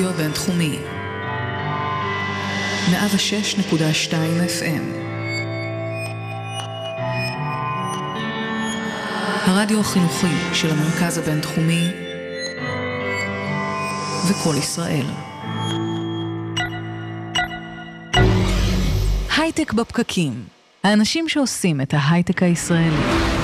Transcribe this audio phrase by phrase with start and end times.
[0.00, 0.78] הרדיו הבינתחומי
[2.90, 4.12] 106.2
[4.60, 4.82] FM
[9.46, 11.86] הרדיו החינוכי של המרכז הבינתחומי
[14.28, 15.06] וקול ישראל.
[19.36, 20.44] הייטק בפקקים,
[20.84, 23.39] האנשים שעושים את ההייטק הישראלי.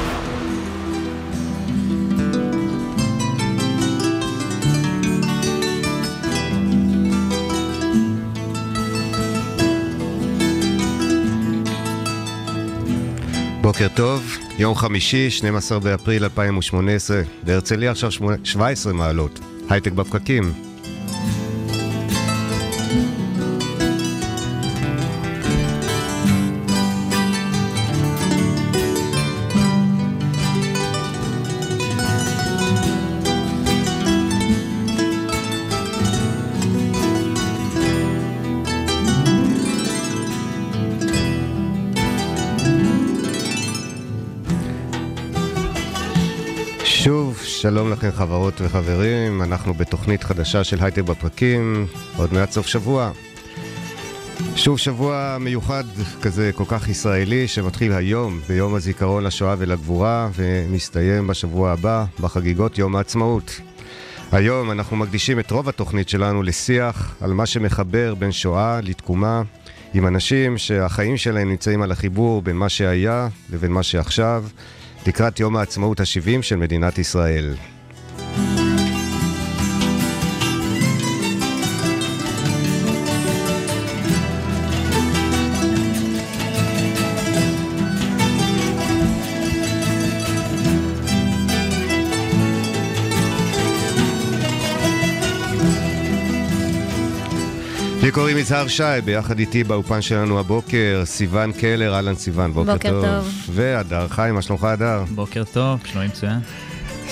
[13.76, 18.11] בוקר טוב, יום חמישי, 12 באפריל 2018, בהרצליה עכשיו
[18.44, 20.53] 17 מעלות, הייטק בפקקים.
[47.67, 51.86] שלום לכם חברות וחברים, אנחנו בתוכנית חדשה של הייטק בפרקים,
[52.17, 53.11] עוד מעט סוף שבוע.
[54.56, 55.84] שוב שבוע מיוחד
[56.23, 62.97] כזה כל כך ישראלי שמתחיל היום ביום הזיכרון לשואה ולגבורה ומסתיים בשבוע הבא בחגיגות יום
[62.97, 63.61] העצמאות.
[64.33, 69.42] היום אנחנו מקדישים את רוב התוכנית שלנו לשיח על מה שמחבר בין שואה לתקומה
[69.95, 74.45] עם אנשים שהחיים שלהם נמצאים על החיבור בין מה שהיה לבין מה שעכשיו.
[75.07, 77.55] לקראת יום העצמאות ה-70 של מדינת ישראל.
[98.07, 102.91] לי קוראים יזהר שי, ביחד איתי באופן שלנו הבוקר, סיון קלר, אהלן סיון, בוקר, בוקר
[102.91, 103.05] טוב.
[103.05, 103.29] טוב.
[103.51, 105.05] והדר חיים, מה שלומך הדר?
[105.14, 106.39] בוקר טוב, שלומי מצוין.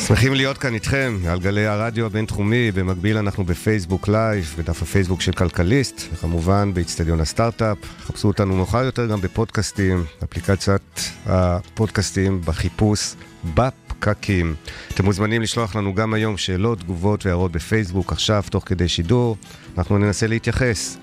[0.07, 5.33] שמחים להיות כאן איתכם, על גלי הרדיו הבינתחומי, במקביל אנחנו בפייסבוק live, בדף הפייסבוק של
[5.33, 7.79] כלכליסט, וכמובן באיצטדיון הסטארט-אפ.
[8.07, 13.15] חפשו אותנו מאוחר יותר גם בפודקאסטים, אפליקציית הפודקאסטים, בחיפוש,
[13.55, 14.55] בפקקים.
[14.95, 19.37] אתם מוזמנים לשלוח לנו גם היום שאלות, תגובות והערות בפייסבוק, עכשיו, תוך כדי שידור.
[19.79, 20.97] אנחנו ננסה להתייחס.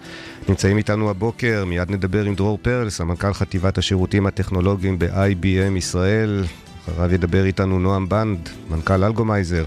[0.49, 6.43] נמצאים איתנו הבוקר, מיד נדבר עם דרור פרל, סמנכ"ל חטיבת השירותים הטכנולוגיים ב-IBM ישראל.
[6.89, 9.65] אחריו ידבר איתנו נועם בנד, מנכ"ל אלגומייזר.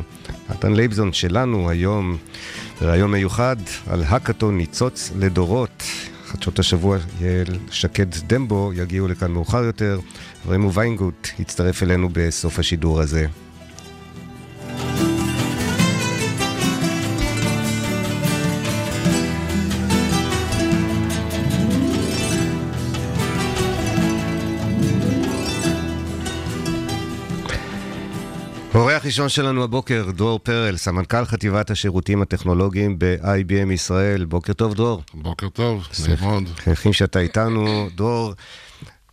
[0.50, 2.16] נתן לייבזון שלנו היום,
[2.81, 3.56] בריאיון מיוחד
[3.91, 5.82] על האקתון ניצוץ לדורות.
[6.26, 9.98] חדשות השבוע, יעל שקד דמבו יגיעו לכאן מאוחר יותר.
[10.48, 13.26] רמו ויינגוט יצטרף אלינו בסוף השידור הזה.
[28.74, 34.24] אורח ראשון שלנו הבוקר, דרור פרל, סמנכ"ל חטיבת השירותים הטכנולוגיים ב-IBM ישראל.
[34.24, 35.02] בוקר טוב, דרור.
[35.14, 36.42] בוקר טוב, שמח מאוד.
[36.64, 37.88] שמחים שאתה איתנו.
[37.94, 38.32] דרור,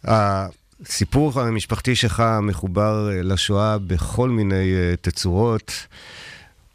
[0.04, 5.72] הסיפור המשפחתי שלך מחובר לשואה בכל מיני אה, תצורות.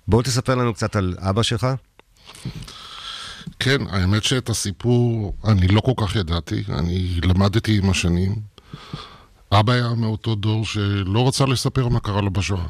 [0.09, 1.67] בוא תספר לנו קצת על אבא שלך.
[3.59, 8.35] כן, האמת שאת הסיפור אני לא כל כך ידעתי, אני למדתי עם השנים.
[9.53, 12.67] אבא היה מאותו דור שלא רצה לספר מה קרה לו בשואה.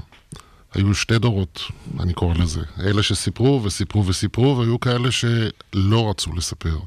[0.75, 1.61] היו שתי דורות,
[2.01, 2.61] אני קורא לזה.
[2.81, 6.79] אלה שסיפרו וסיפרו וסיפרו, והיו כאלה שלא רצו לספר.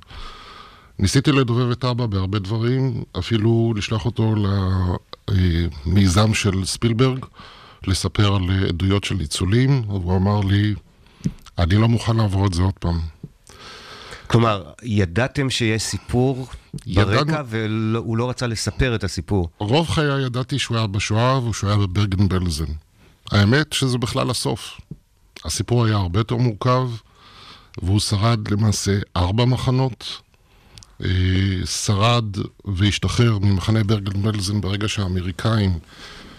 [0.99, 4.35] ניסיתי לדובב את אבא בהרבה דברים, אפילו לשלוח אותו
[5.29, 7.25] למיזם של ספילברג,
[7.87, 10.73] לספר על עדויות של ניצולים, והוא אמר לי,
[11.57, 12.99] אני לא מוכן לעבור את זה עוד פעם.
[14.29, 16.47] כלומר, ידעתם שיש סיפור
[16.85, 19.49] ברקע והוא לא רצה לספר את הסיפור.
[19.57, 22.71] רוב חיי ידעתי שהוא היה בשואה והוא היה בברגן בלזן.
[23.31, 24.81] האמת שזה בכלל הסוף.
[25.45, 26.89] הסיפור היה הרבה יותר מורכב,
[27.81, 30.21] והוא שרד למעשה ארבע מחנות.
[31.03, 31.09] אה,
[31.65, 32.25] שרד
[32.65, 35.79] והשתחרר ממחנה ברגן בלזן ברגע שהאמריקאים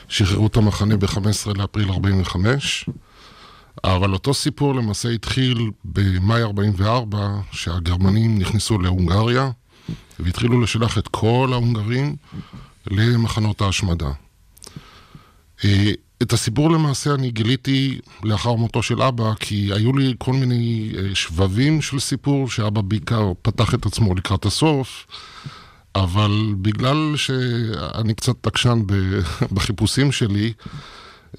[0.09, 2.87] שחררו את המחנה ב-15 לאפריל 45.
[3.85, 9.51] אבל אותו סיפור למעשה התחיל במאי 44, שהגרמנים נכנסו להונגריה,
[10.19, 12.17] והתחילו לשלח את כל ההונגרים
[12.87, 14.11] למחנות ההשמדה.
[15.65, 20.93] אה, את הסיפור למעשה אני גיליתי לאחר מותו של אבא, כי היו לי כל מיני
[20.99, 25.07] אה, שבבים של סיפור, שאבא בעיקר פתח את עצמו לקראת הסוף,
[25.95, 28.83] אבל בגלל שאני קצת תקשן
[29.55, 30.53] בחיפושים שלי,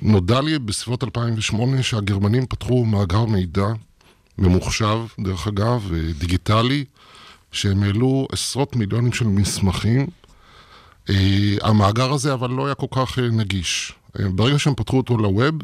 [0.02, 3.68] נודע לי בסביבות 2008 שהגרמנים פתחו מאגר מידע
[4.38, 6.86] ממוחשב, דרך אגב, דיגיטלי,
[7.52, 10.08] שהם העלו עשרות מיליונים של מסמכים.
[11.62, 13.94] המאגר הזה אבל לא היה כל כך נגיש.
[14.20, 15.56] ברגע שהם פתחו אותו לווב,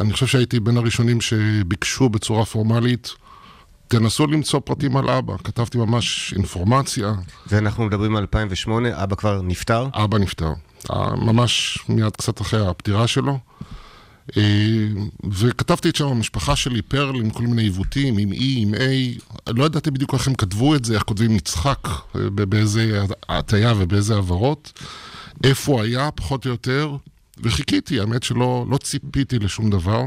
[0.00, 3.10] אני חושב שהייתי בין הראשונים שביקשו בצורה פורמלית
[3.88, 5.34] תנסו למצוא פרטים על אבא.
[5.44, 7.14] כתבתי ממש אינפורמציה.
[7.46, 9.88] ואנחנו מדברים על 2008, אבא כבר נפטר?
[9.94, 10.52] אבא נפטר.
[11.16, 13.38] ממש מיד קצת אחרי הפטירה שלו.
[14.36, 14.42] אה,
[15.30, 18.78] וכתבתי את שם המשפחה שלי, פרל, עם כל מיני עיוותים, עם E, עם A.
[19.52, 24.16] לא ידעתי בדיוק איך הם כתבו את זה, איך כותבים יצחק, אה, באיזה הטיה ובאיזה
[24.16, 24.72] הבהרות.
[25.44, 26.96] איפה הוא היה, פחות או יותר.
[27.38, 30.04] וחיכיתי, האמת שלא לא ציפיתי לשום דבר.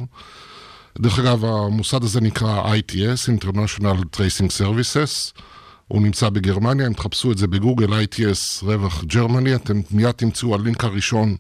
[1.00, 5.42] דרך אגב, המוסד הזה נקרא ITS, International Tracing Services.
[5.88, 10.84] הוא נמצא בגרמניה, אם תחפשו את זה בגוגל, ITS רווח גרמני, אתם מיד תמצאו הלינק
[10.84, 11.36] הראשון.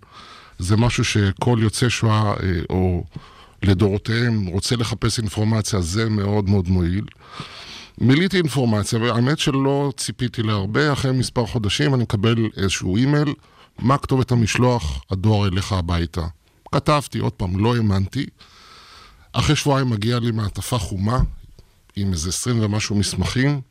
[0.59, 3.03] זה משהו שכל יוצא שואה אה, או
[3.63, 7.05] לדורותיהם רוצה לחפש אינפורמציה, זה מאוד מאוד מועיל.
[8.01, 13.33] מילאתי אינפורמציה, והאמת שלא ציפיתי להרבה, אחרי מספר חודשים אני מקבל איזשהו אימייל,
[13.79, 16.27] מה כתובת המשלוח, הדואר אליך הביתה.
[16.71, 18.25] כתבתי, עוד פעם, לא האמנתי.
[19.33, 21.19] אחרי שבועיים מגיע לי מעטפה חומה,
[21.95, 23.61] עם איזה עשרים ומשהו מסמכים.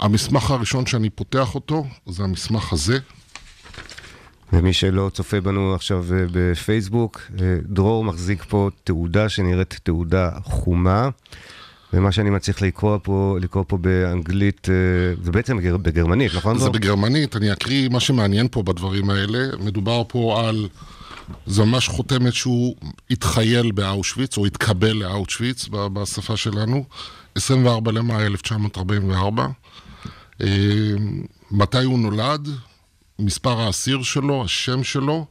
[0.00, 2.98] המסמך הראשון שאני פותח אותו, זה המסמך הזה.
[4.52, 11.08] ומי שלא צופה בנו עכשיו אה, בפייסבוק, אה, דרור מחזיק פה תעודה שנראית תעודה חומה.
[11.92, 14.74] ומה שאני מצליח לקרוא פה, לקרוא פה באנגלית, אה,
[15.24, 16.58] זה בעצם בגרמנית, נכון?
[16.58, 19.38] זה בגרמנית, אני אקריא מה שמעניין פה בדברים האלה.
[19.60, 20.68] מדובר פה על
[21.46, 22.76] זה ממש חותמת שהוא
[23.10, 26.84] התחייל באושוויץ, או התקבל לאושוויץ בשפה שלנו,
[27.34, 29.46] 24 למאי 1944.
[30.42, 30.46] אה,
[31.50, 32.48] מתי הוא נולד,
[33.18, 35.26] מספר האסיר שלו, השם שלו,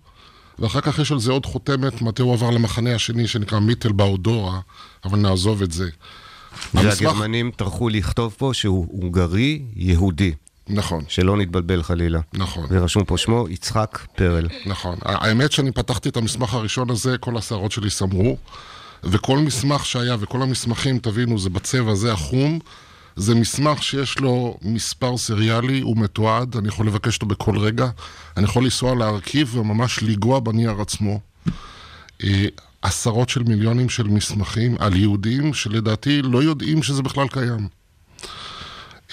[0.59, 4.59] ואחר כך יש על זה עוד חותמת, מתי הוא עבר למחנה השני שנקרא מיטל באודורה,
[5.05, 5.89] אבל נעזוב את זה.
[6.73, 7.59] והגרמנים המסמך...
[7.59, 10.33] טרחו לכתוב פה שהוא הונגרי יהודי.
[10.69, 11.03] נכון.
[11.07, 12.19] שלא נתבלבל חלילה.
[12.33, 12.65] נכון.
[12.69, 14.47] ורשום פה שמו יצחק פרל.
[14.65, 14.97] נכון.
[15.01, 18.37] האמת שאני פתחתי את המסמך הראשון הזה, כל השערות שלי סמרו,
[19.03, 22.59] וכל מסמך שהיה, וכל המסמכים, תבינו, זה בצבע הזה החום,
[23.17, 27.89] זה מסמך שיש לו מספר סריאלי, הוא מתועד, אני יכול לבקש אותו בכל רגע,
[28.37, 31.19] אני יכול לנסוע להרכיב וממש לנגוע בנייר עצמו.
[32.23, 32.45] אה,
[32.81, 37.67] עשרות של מיליונים של מסמכים על יהודים שלדעתי לא יודעים שזה בכלל קיים.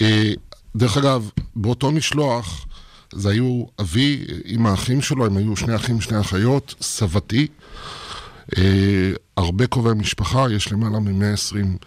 [0.01, 0.31] אה,
[0.75, 2.65] דרך אגב, באותו משלוח,
[3.13, 7.47] זה היו אבי עם האחים שלו, הם היו שני אחים, שני אחיות, סבתי,
[8.57, 11.85] אה, הרבה קרובי משפחה, יש למעלה מ-120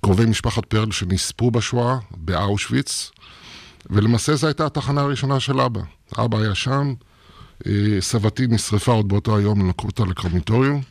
[0.00, 3.10] קרובי משפחת פרל שנספו בשואה, באושוויץ,
[3.90, 5.80] ולמעשה זו הייתה התחנה הראשונה של אבא.
[6.18, 6.94] אבא היה שם,
[7.66, 10.82] אה, סבתי נשרפה עוד באותו היום, לקחו אותה לקרמיטוריום,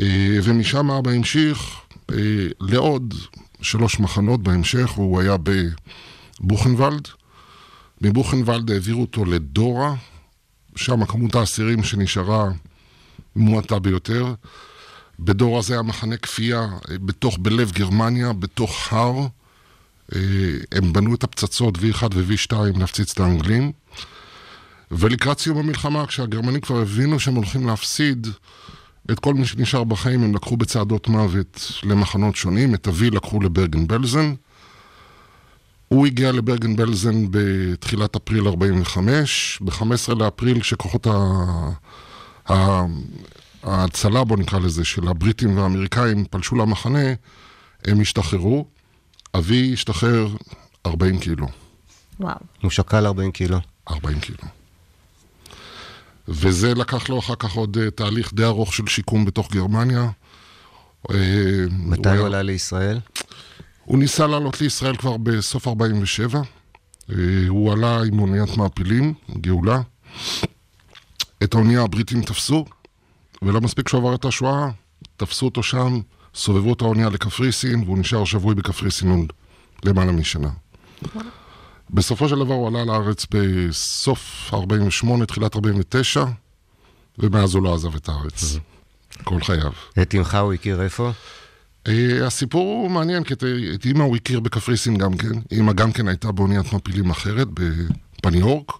[0.00, 1.76] אה, ומשם אבא המשיך
[2.10, 2.16] אה,
[2.60, 3.14] לעוד
[3.60, 5.50] שלוש מחנות בהמשך, והוא היה ב...
[6.40, 7.08] בוכנוולד.
[8.00, 9.94] מבוכנוולד העבירו אותו לדורה,
[10.76, 12.50] שם כמות האסירים שנשארה
[13.36, 14.34] מועטה ביותר.
[15.18, 19.26] בדורה זה היה מחנה כפייה בתוך, בלב גרמניה, בתוך הר.
[20.14, 20.20] אה,
[20.72, 23.72] הם בנו את הפצצות V1 ו-V2 להפציץ את האנגלים.
[24.90, 28.26] ולקראת סיום המלחמה, כשהגרמנים כבר הבינו שהם הולכים להפסיד
[29.10, 32.74] את כל מי שנשאר בחיים, הם לקחו בצעדות מוות למחנות שונים.
[32.74, 34.34] את אבי לקחו לברגן בלזן.
[35.88, 41.06] הוא הגיע לברגן בלזן בתחילת אפריל 45, ב-15 לאפריל כשכוחות
[43.62, 47.12] ההצלה, בוא נקרא לזה, של הבריטים והאמריקאים פלשו למחנה,
[47.84, 48.66] הם השתחררו.
[49.34, 50.28] אבי השתחרר
[50.86, 51.46] 40 קילו.
[52.20, 52.34] וואו.
[52.62, 53.58] הוא שקל 40 קילו.
[53.90, 54.38] 40 קילו.
[56.28, 60.10] וזה לקח לו אחר כך עוד uh, תהליך די ארוך של שיקום בתוך גרמניה.
[61.08, 61.12] Uh,
[61.70, 63.00] מתי הוא עלה לישראל?
[63.84, 66.40] הוא ניסה לעלות לישראל כבר בסוף 47.
[67.10, 67.14] אה,
[67.48, 69.80] הוא עלה עם אוניית מעפילים, גאולה.
[71.42, 72.64] את האונייה הבריטים תפסו,
[73.42, 74.70] ולא מספיק שהוא עבר את השואה,
[75.16, 76.00] תפסו אותו שם,
[76.34, 79.32] סובבו את האונייה לקפריסין, והוא נשאר שבוי בקפריסין עוד
[79.84, 80.48] למעלה משנה.
[81.90, 86.24] בסופו של דבר הוא עלה לארץ בסוף 48, תחילת 49,
[87.18, 88.56] ומאז הוא לא עזב את הארץ.
[89.24, 89.72] כל חייו.
[90.02, 91.10] את אמך הוא הכיר איפה?
[91.88, 91.90] Uh,
[92.26, 93.34] הסיפור הוא מעניין, כי
[93.74, 95.32] את אימא הוא הכיר בקפריסין גם כן.
[95.52, 98.72] אימא גם כן הייתה באוניית מפילים אחרת, בפניורק.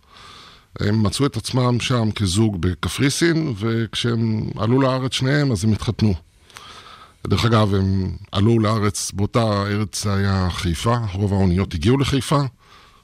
[0.80, 6.14] הם מצאו את עצמם שם כזוג בקפריסין, וכשהם עלו לארץ שניהם, אז הם התחתנו.
[7.26, 12.40] דרך אגב, הם עלו לארץ, באותה ארץ זה היה חיפה, רוב האוניות הגיעו לחיפה.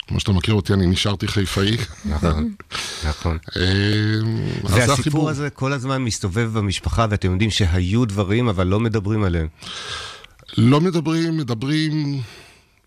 [0.06, 1.76] כמו שאתה מכיר אותי, אני נשארתי חיפאי.
[2.04, 2.54] נכון,
[3.08, 3.38] נכון.
[3.56, 9.46] אמ, והסיפור הזה כל הזמן מסתובב במשפחה, ואתם יודעים שהיו דברים, אבל לא מדברים עליהם.
[10.58, 12.22] לא מדברים, מדברים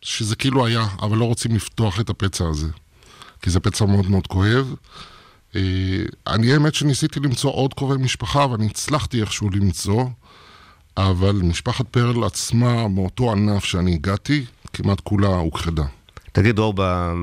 [0.01, 2.67] שזה כאילו היה, אבל לא רוצים לפתוח את הפצע הזה.
[3.41, 4.75] כי זה פצע מאוד מאוד כואב.
[5.55, 5.61] אה,
[6.27, 10.05] אני האמת שניסיתי למצוא עוד קרובי משפחה, ואני הצלחתי איכשהו למצוא,
[10.97, 15.83] אבל משפחת פרל עצמה, מאותו ענף שאני הגעתי, כמעט כולה הוכחדה.
[16.31, 16.73] תגיד, דרור,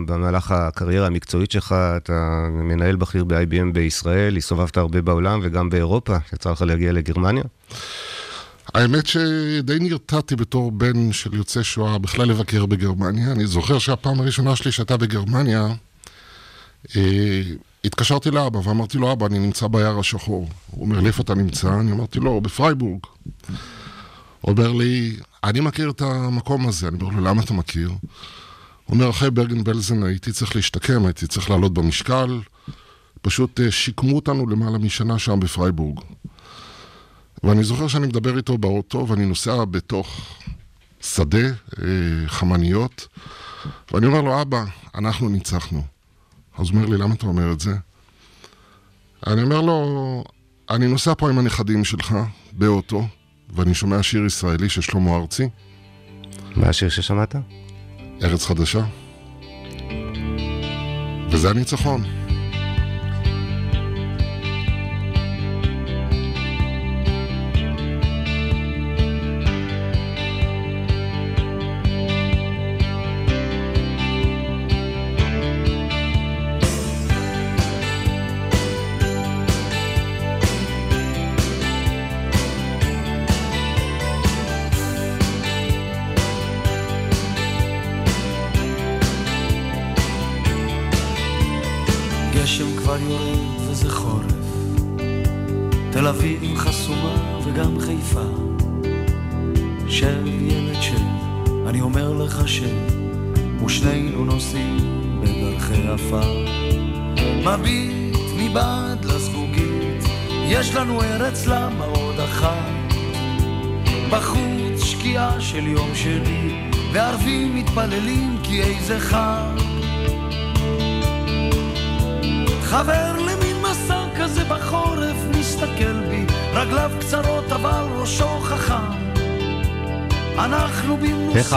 [0.06, 6.50] במהלך הקריירה המקצועית שלך, אתה מנהל בכיר ב-IBM בישראל, הסתובבת הרבה בעולם וגם באירופה, יצא
[6.50, 7.42] לך להגיע לגרמניה?
[8.74, 13.32] האמת שדי נרתעתי בתור בן של יוצא שואה בכלל לבקר בגרמניה.
[13.32, 15.66] אני זוכר שהפעם הראשונה שלי שהייתה בגרמניה,
[17.84, 20.48] התקשרתי לאבא ואמרתי לו, אבא, אני נמצא ביער השחור.
[20.70, 21.80] הוא אומר לי, איפה אתה נמצא?
[21.80, 23.00] אני אמרתי לו, בפרייבורג.
[24.40, 26.88] הוא אומר לי, אני מכיר את המקום הזה.
[26.88, 27.88] אני אומר לו, למה אתה מכיר?
[27.88, 27.98] הוא
[28.94, 32.40] אומר, אחרי ברגן בלזן הייתי צריך להשתקם, הייתי צריך לעלות במשקל.
[33.22, 36.00] פשוט אה, שיקמו אותנו למעלה משנה שם בפרייבורג.
[37.44, 40.20] ואני זוכר שאני מדבר איתו באוטו, ואני נוסע בתוך
[41.00, 41.52] שדה, אה,
[42.26, 43.08] חמניות,
[43.92, 44.64] ואני אומר לו, אבא,
[44.94, 45.93] אנחנו ניצחנו.
[46.58, 47.70] אז הוא אומר לי, למה אתה אומר את זה?
[49.26, 50.24] אני אומר לו,
[50.70, 52.14] אני נוסע פה עם הנכדים שלך
[52.52, 53.06] באוטו,
[53.50, 55.48] ואני שומע שיר ישראלי של שלמה ארצי.
[56.56, 57.34] מה השיר ששמעת?
[58.22, 58.84] ארץ חדשה.
[61.30, 62.23] וזה הניצחון.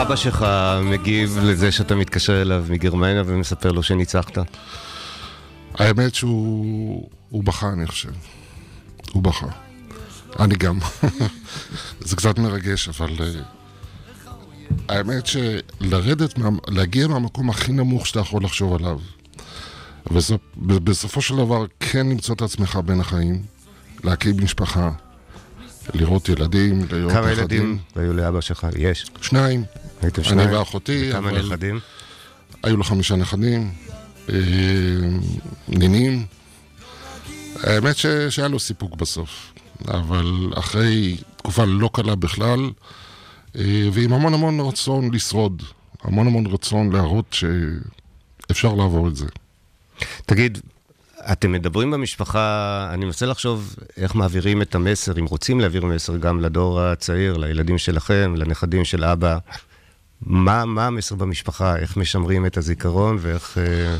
[0.08, 0.46] אבא שלך
[0.84, 4.38] מגיב לזה שאתה מתקשר אליו מגרמניה ומספר לו שניצחת?
[5.74, 8.08] האמת שהוא בכה, אני חושב.
[9.12, 9.46] הוא בכה.
[10.38, 10.78] אני גם.
[12.00, 13.10] זה קצת מרגש, אבל...
[13.20, 13.40] אה,
[14.88, 18.98] האמת שלרדת, מה, להגיע מהמקום הכי נמוך שאתה יכול לחשוב עליו,
[20.56, 23.42] ובסופו של דבר כן למצוא את עצמך בין החיים,
[24.04, 24.90] להקים משפחה,
[25.94, 27.22] לראות ילדים, לראות נכדים.
[27.22, 28.66] כמה ילדים היו לאבא שלך?
[28.78, 29.06] יש.
[29.22, 29.64] שניים.
[30.02, 30.48] הייתם שניים?
[30.48, 31.10] אני ואחותי.
[31.10, 31.80] וכמה נכדים?
[32.62, 33.72] היו לו חמישה נכדים,
[34.28, 34.34] אה,
[35.68, 36.26] נינים.
[37.62, 38.06] האמת ש...
[38.06, 39.52] שהיה לו סיפוק בסוף,
[39.88, 42.70] אבל אחרי תקופה לא קלה בכלל,
[43.56, 45.62] אה, ועם המון המון רצון לשרוד,
[46.02, 47.36] המון המון רצון להראות
[48.48, 49.26] שאפשר לעבור את זה.
[50.26, 50.58] תגיד,
[51.32, 56.40] אתם מדברים במשפחה, אני מנסה לחשוב איך מעבירים את המסר, אם רוצים להעביר מסר גם
[56.40, 59.38] לדור הצעיר, לילדים שלכם, לנכדים של אבא.
[60.22, 61.76] מה, מה המסר במשפחה?
[61.76, 63.58] איך משמרים את הזיכרון ואיך...
[63.58, 63.96] אה,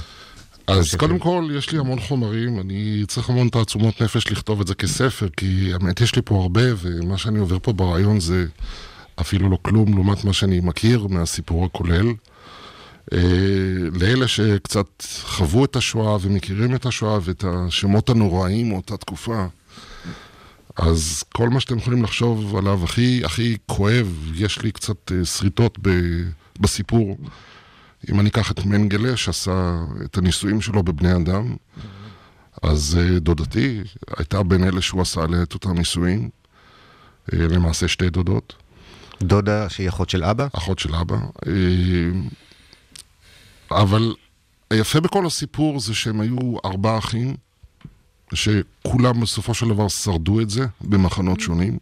[0.66, 4.75] אז קודם כל, יש לי המון חומרים, אני צריך המון תעצומות נפש לכתוב את זה
[4.75, 8.47] כספר, כי האמת יש לי פה הרבה, ומה שאני עובר פה ברעיון זה
[9.20, 12.06] אפילו לא כלום לעומת מה שאני מכיר מהסיפור הכולל.
[13.12, 13.19] אה,
[14.00, 19.47] לאלה שקצת חוו את השואה ומכירים את השואה ואת השמות הנוראים מאותה תקופה,
[20.77, 25.79] אז כל מה שאתם יכולים לחשוב עליו הכי, הכי כואב, יש לי קצת אה, שריטות
[25.83, 25.91] ב,
[26.61, 27.19] בסיפור.
[28.11, 31.57] אם אני אקח את מנגלה, שעשה את הניסויים שלו בבני אדם,
[32.62, 33.81] אז אה, דודתי
[34.17, 36.29] הייתה בין אלה שהוא עשה עליה את אותם ניסויים,
[37.33, 38.55] למעשה שתי דודות.
[39.23, 40.47] דודה שהיא אחות של אבא?
[40.53, 41.17] אחות של אבא.
[43.70, 44.14] אבל
[44.70, 47.37] היפה בכל הסיפור זה שהם היו ארבעה אחים,
[48.34, 51.78] שכולם בסופו של דבר שרדו את זה במחנות שונים,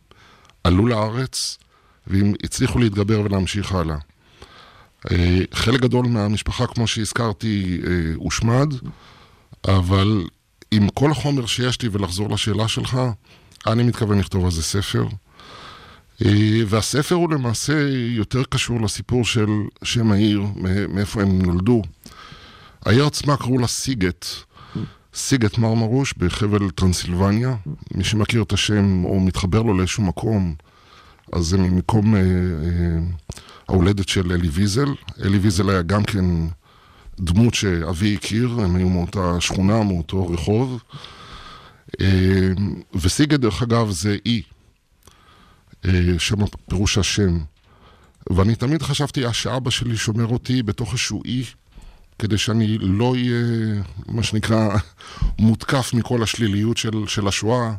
[0.64, 1.58] עלו לארץ,
[2.06, 3.96] והם הצליחו להתגבר ולהמשיך הלאה.
[5.10, 8.68] אה, חלק גדול מהמשפחה, כמו שהזכרתי, אה, הושמד,
[9.64, 10.24] אבל
[10.70, 12.98] עם כל החומר שיש לי, ולחזור לשאלה שלך,
[13.66, 15.06] אני מתכוון לכתוב על זה ספר.
[16.25, 19.49] אה, והספר הוא למעשה יותר קשור לסיפור של
[19.85, 20.42] שם העיר,
[20.88, 21.82] מאיפה הם נולדו.
[22.87, 24.26] העיר עצמה קראו לה סיגט,
[25.14, 27.56] סיגט מרמרוש בחבל טרנסילבניה.
[27.94, 30.54] מי שמכיר את השם או מתחבר לו לאיזשהו מקום,
[31.32, 32.99] אז זה ממקום אה, אה,
[33.68, 34.88] ההולדת של אלי ויזל.
[35.25, 36.25] אלי ויזל היה גם כן
[37.20, 40.82] דמות שאבי הכיר, הם היו מאותה שכונה, מאותו רחוב.
[42.00, 42.50] אה,
[42.94, 44.55] וסיגה, דרך אגב, זה אי, אה,
[46.18, 46.37] שם
[46.68, 47.38] פירוש השם.
[48.30, 51.45] ואני תמיד חשבתי שאבא שלי שומר אותי בתוך איזשהו אי,
[52.18, 54.76] כדי שאני לא אהיה, מה שנקרא,
[55.38, 57.73] מותקף מכל השליליות של, של השואה,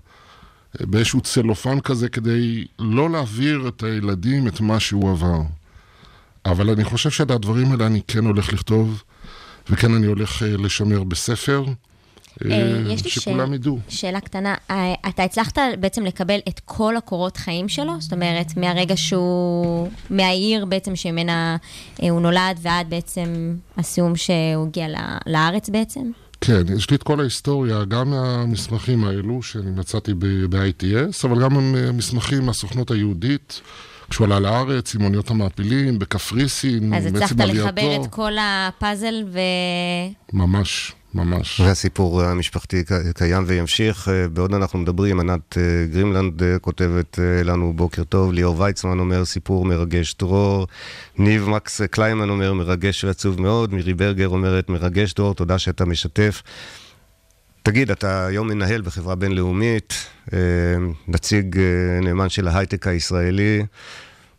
[0.82, 5.42] באיזשהו צלופן כזה, כדי לא להעביר את הילדים את מה שהוא עבר.
[6.46, 9.04] אבל אני חושב שאת הדברים האלה אני כן הולך לכתוב,
[9.70, 11.66] וכן אני הולך אה, לשמר בספר.
[12.46, 13.80] אה, יש לי שכולם ידעו.
[13.90, 17.94] שאלה קטנה, אה, אתה הצלחת בעצם לקבל את כל הקורות חיים שלו?
[18.00, 21.58] זאת אומרת, מהרגע שהוא, מהעיר בעצם שממנה
[22.04, 24.88] אה, הוא נולד ועד בעצם הסיום שהוא הגיע
[25.26, 26.12] לארץ בעצם?
[26.42, 30.14] כן, יש לי את כל ההיסטוריה, גם מהמסמכים האלו שאני מצאתי
[30.50, 33.62] ב-ITS, אבל גם המסמכים מהסוכנות היהודית.
[34.10, 37.26] כשהוא עלה לארץ עם אוניות המעפילים, בקפריסין, בעצם עלייתו.
[37.26, 39.40] אז הצלחת לחבר את כל הפאזל ו...
[40.34, 40.94] ממש.
[41.14, 41.60] ממש.
[41.60, 42.84] והסיפור המשפחתי
[43.16, 44.10] קיים וימשיך.
[44.10, 49.26] אה, בעוד אנחנו מדברים, ענת אה, גרימלנד אה, כותבת לנו בוקר טוב, ליאור ויצמן אומר
[49.26, 50.68] סיפור מרגש דרור,
[51.18, 56.44] ניב מקס קליימן אומר מרגש ועצוב מאוד, מירי ברגר אומרת מרגש דרור, תודה שאתה משתף.
[57.64, 59.94] תגיד, אתה היום מנהל בחברה בינלאומית,
[61.08, 61.60] נציג
[62.02, 63.66] נאמן של ההייטק הישראלי.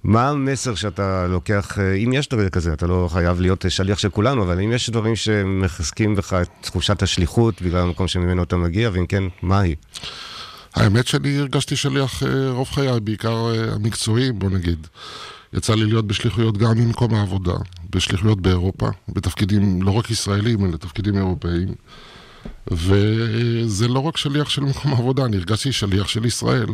[0.05, 4.09] מה המסר שאתה לוקח, אה, אם יש דבר כזה, אתה לא חייב להיות שליח של
[4.09, 8.91] כולנו, אבל אם יש דברים שמחזקים בך את תחושת השליחות בגלל המקום שממנו אתה מגיע,
[8.93, 9.77] ואם כן, מה היא?
[10.75, 14.87] האמת שאני הרגשתי שליח אה, רוב חיי, בעיקר אה, המקצועיים, בוא נגיד.
[15.53, 17.55] יצא לי להיות בשליחויות גם ממקום העבודה,
[17.91, 21.75] בשליחויות באירופה, בתפקידים לא רק ישראלים, אלא תפקידים אירופאיים.
[22.71, 26.69] וזה לא רק שליח של מקום העבודה, אני הרגשתי שליח של ישראל.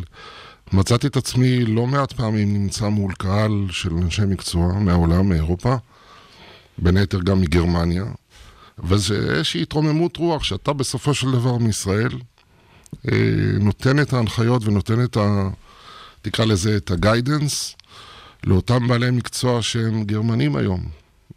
[0.73, 5.74] מצאתי את עצמי לא מעט פעמים נמצא מול קהל של אנשי מקצוע מהעולם, מאירופה,
[6.79, 8.05] בין היתר גם מגרמניה,
[8.79, 12.18] וזה איזושהי התרוממות רוח שאתה בסופו של דבר מישראל
[13.12, 13.18] אה,
[13.61, 15.48] נותן את ההנחיות ונותן את ה...
[16.22, 17.77] תקרא לזה את הגיידנס
[18.44, 20.88] לאותם בעלי מקצוע שהם גרמנים היום.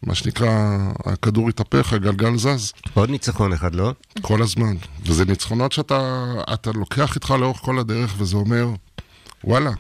[0.03, 2.73] מה שנקרא, הכדור התהפך, הגלגל זז.
[2.93, 3.93] עוד ניצחון אחד, לא?
[4.21, 4.75] כל הזמן.
[5.05, 8.67] וזה ניצחונות שאתה לוקח איתך לאורך כל הדרך, וזה אומר,
[9.43, 9.71] וואלה.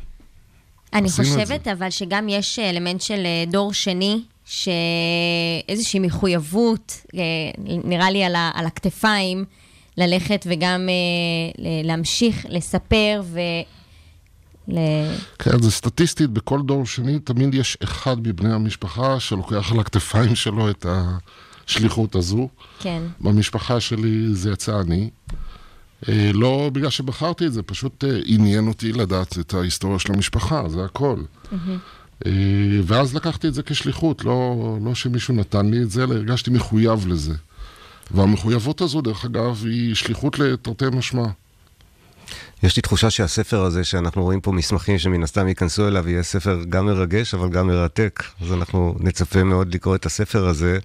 [0.93, 7.21] אני חושבת אבל שגם יש אלמנט של אה, דור שני, שאיזושהי מחויבות, אה,
[7.63, 9.45] נראה לי על, ה, על הכתפיים,
[9.97, 13.39] ללכת וגם אה, להמשיך לספר ו...
[14.67, 14.79] ל...
[15.39, 20.69] כן, זה סטטיסטית, בכל דור שני תמיד יש אחד מבני המשפחה שלוקח על הכתפיים שלו
[20.69, 20.85] את
[21.65, 22.49] השליחות הזו.
[22.79, 23.03] כן.
[23.21, 25.09] במשפחה שלי זה יצא אני.
[26.09, 30.69] אה, לא בגלל שבחרתי את זה, פשוט אה, עניין אותי לדעת את ההיסטוריה של המשפחה,
[30.69, 31.21] זה הכל.
[32.25, 32.31] אה,
[32.83, 37.07] ואז לקחתי את זה כשליחות, לא, לא שמישהו נתן לי את זה, אלא הרגשתי מחויב
[37.07, 37.33] לזה.
[38.11, 41.25] והמחויבות הזו, דרך אגב, היא שליחות לתרתי משמע.
[42.63, 46.59] יש לי תחושה שהספר הזה, שאנחנו רואים פה מסמכים שמן הסתם ייכנסו אליו, יהיה ספר
[46.69, 48.23] גם מרגש, אבל גם מרתק.
[48.41, 50.79] אז אנחנו נצפה מאוד לקרוא את הספר הזה.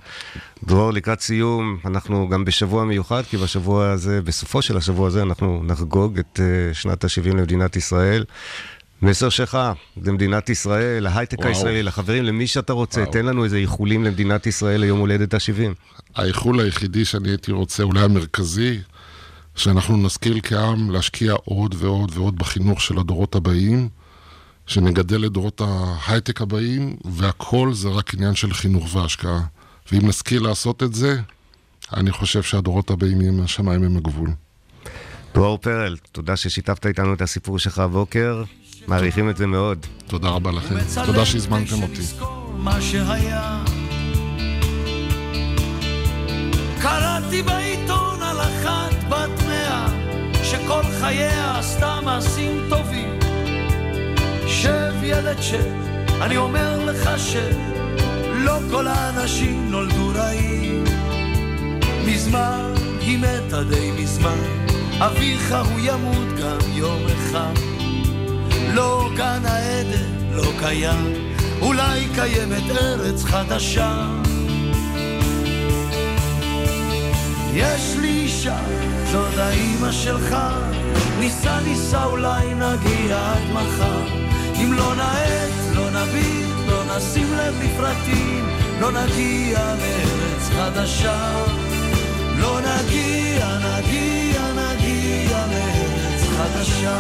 [0.65, 5.63] דרור, לקראת סיום, אנחנו גם בשבוע מיוחד, כי בשבוע הזה, בסופו של השבוע הזה, אנחנו
[5.65, 8.25] נחגוג את uh, שנת ה-70 למדינת ישראל.
[9.03, 9.59] מסר שלך
[10.03, 11.47] למדינת ישראל, להייטק.
[11.47, 13.13] הישראלי, לחברים, למי שאתה רוצה, וואו.
[13.13, 15.95] תן לנו איזה איחולים למדינת ישראל ליום הולדת ה-70.
[16.17, 18.79] האיחול היחידי שאני הייתי רוצה, אולי המרכזי,
[19.57, 23.89] שאנחנו נשכיל כעם להשקיע עוד ועוד ועוד בחינוך של הדורות הבאים,
[24.67, 29.41] שנגדל את דורות ההייטק הבאים, והכל זה רק עניין של חינוך והשקעה.
[29.93, 31.21] ואם נשכיל לעשות את זה,
[31.93, 34.31] אני חושב שהדורות הבאים יהיו מהשמיים הם הגבול.
[35.35, 38.45] דרור פרל, תודה ששיתפת איתנו את הסיפור שלך הבוקר,
[38.87, 39.87] מעריכים את זה מאוד.
[40.07, 40.75] תודה רבה לכם,
[41.07, 42.03] תודה שהזמנתם אותי.
[46.83, 49.42] קראתי בעיתון על אחת בת
[50.53, 53.19] שכל חייה עשתה מעשים טובים.
[54.47, 55.73] שב ילד שב,
[56.21, 60.85] אני אומר לך שלא כל האנשים נולדו רעים.
[62.07, 64.39] מזמן היא מתה די מזמן,
[64.99, 67.55] אביך הוא ימות גם יום אחד.
[68.75, 71.15] לא גן העדן, לא קיים,
[71.61, 74.07] אולי קיימת ארץ חדשה.
[77.55, 78.59] יש לי אישה,
[79.13, 80.37] זאת האימא שלך,
[81.19, 84.07] ניסה ניסה אולי נגיע עד מחר.
[84.57, 88.49] אם לא נאט, לא נביט, לא נשים לב לפרטים,
[88.81, 91.45] לא נגיע לארץ חדשה.
[92.39, 96.99] לא נגיע, נגיע, נגיע לארץ חדשה.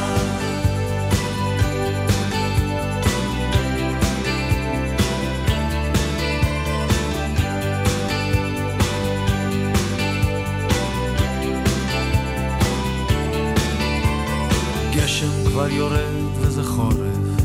[15.53, 17.41] כבר יורד וזה חורף,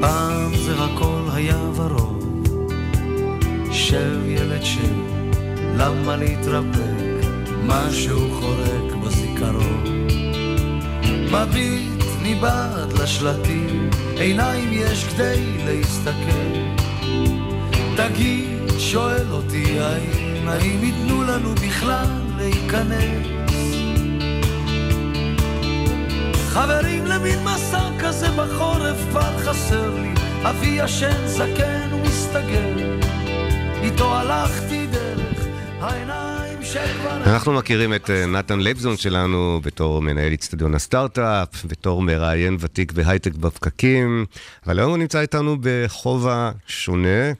[0.00, 2.48] פעם זה הכל היה ורוד.
[3.72, 4.94] שב ילד שב,
[5.76, 7.26] למה להתרפק?
[7.66, 10.08] משהו חורק בזיכרון.
[11.32, 16.52] מביט מבעד לשלטים, עיניים יש כדי להסתכל.
[17.96, 23.45] תגיד, שואל אותי האם, האם ייתנו לנו בכלל להיכנס?
[26.56, 32.98] חברים למין מסע כזה בחורף כבר חסר לי, אבי ישן זקן ומסתגר,
[33.82, 35.46] איתו הלכתי דרך
[35.80, 37.22] העיניים שכבר...
[37.26, 43.34] אנחנו מכירים את אה, נתן לייבזון שלנו בתור מנהל אצטדיון הסטארט-אפ, בתור מראיין ותיק בהייטק
[43.34, 44.26] בפקקים,
[44.66, 47.32] אבל היום הוא נמצא איתנו בכובע שונה.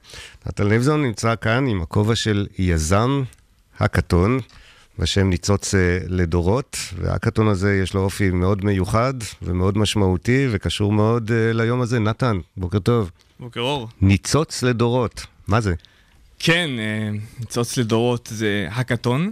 [0.47, 3.23] נתן לייבזון נמצא כאן עם הכובע של יזם
[3.79, 4.39] הקטון.
[4.99, 11.29] בשם ניצוץ אה, לדורות, והקאטון הזה יש לו אופי מאוד מיוחד ומאוד משמעותי וקשור מאוד
[11.29, 11.99] uh, ליום הזה.
[11.99, 13.11] נתן, בוקר טוב.
[13.39, 13.87] בוקר אור.
[14.01, 15.73] ניצוץ לדורות, מה זה?
[16.39, 19.31] כן, אה, ניצוץ לדורות זה הקאטון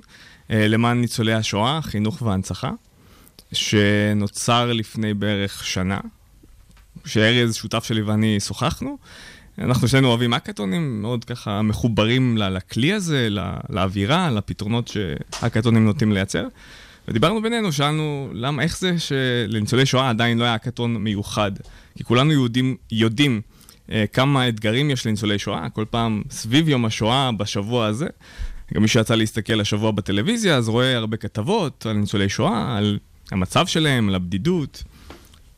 [0.49, 2.71] למען ניצולי השואה, חינוך והנצחה,
[3.53, 5.99] שנוצר לפני בערך שנה,
[7.05, 8.97] שארז, שותף שלי ואני שוחחנו.
[9.59, 13.27] אנחנו שנינו אוהבים האקתונים, מאוד ככה מחוברים לכלי הזה,
[13.69, 16.47] לאווירה, לפתרונות שהאקתונים נוטים לייצר.
[17.07, 21.51] ודיברנו בינינו, שאלנו, למה, איך זה שלניצולי שואה עדיין לא היה האקתון מיוחד?
[21.97, 23.41] כי כולנו יהודים, יודעים
[23.91, 28.07] אה, כמה אתגרים יש לניצולי שואה, כל פעם סביב יום השואה, בשבוע הזה.
[28.73, 32.99] גם מי שיצא להסתכל השבוע בטלוויזיה, אז רואה הרבה כתבות על ניצולי שואה, על
[33.31, 34.83] המצב שלהם, על הבדידות,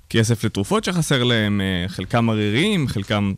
[0.10, 3.34] כסף לתרופות שחסר להם, אה, חלקם עריריים, חלקם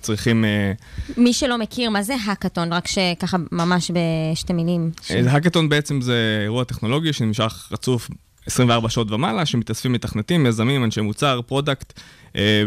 [0.00, 0.44] צריכים...
[0.44, 0.72] אה,
[1.16, 2.72] מי שלא מכיר, מה זה האקתון?
[2.72, 4.90] רק שככה ממש בשתי מילים.
[5.10, 8.10] אה, האקתון בעצם זה אירוע טכנולוגי שנמשך רצוף
[8.46, 12.00] 24 שעות ומעלה, שמתאספים מתכנתים, יזמים, אנשי מוצר, product,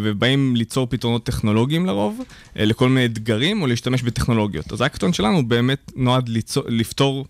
[0.02, 2.22] ובאים ליצור פתרונות טכנולוגיים לרוב,
[2.56, 4.74] לכל מיני אתגרים או להשתמש בטכנולוגיות.
[4.74, 7.26] אז האקתון שלנו באמת נועד ליצור, לפתור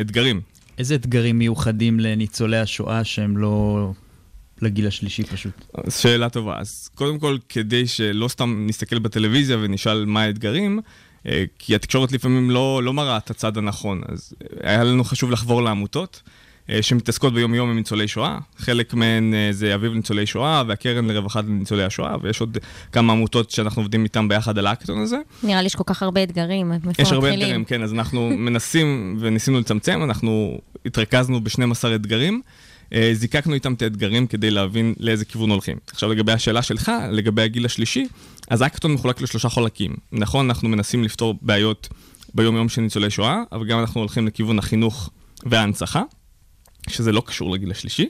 [0.00, 0.40] אתגרים.
[0.78, 3.90] איזה אתגרים מיוחדים לניצולי השואה שהם לא
[4.62, 5.64] לגיל השלישי פשוט?
[5.88, 6.58] שאלה טובה.
[6.58, 10.80] אז קודם כל, כדי שלא סתם נסתכל בטלוויזיה ונשאל מה האתגרים,
[11.26, 15.62] אה, כי התקשורת לפעמים לא, לא מראה את הצד הנכון, אז היה לנו חשוב לחבור
[15.62, 16.22] לעמותות.
[16.70, 18.38] אה, שמתעסקות ביום-יום עם ניצולי שואה.
[18.58, 22.58] חלק מהן אה, זה אביב לניצולי שואה והקרן לרווחת ניצולי השואה, ויש עוד
[22.92, 25.16] כמה עמותות שאנחנו עובדים איתן ביחד על האקטון הזה.
[25.42, 27.06] נראה לי יש כל כך הרבה אתגרים, איפה מתחילים?
[27.06, 32.42] יש הרבה אתגרים, כן, אז אנחנו מנסים וניסינו לצמצם, אנחנו התרכזנו ב-12 אתגרים.
[32.94, 35.76] אה, זיקקנו איתם את האתגרים כדי להבין לאיזה כיוון הולכים.
[35.90, 38.06] עכשיו לגבי השאלה שלך, לגבי הגיל השלישי,
[38.50, 39.94] אז האקטון מחולק לשלושה חולקים.
[40.12, 41.88] נכון, אנחנו מנסים לפתור בעיות
[42.34, 45.10] ביום-יום של ניצולי שואה, אבל גם אנחנו הולכים לכיוון החינוך
[45.46, 46.02] וההנצחה,
[46.88, 48.08] שזה לא קשור לגיל השלישי.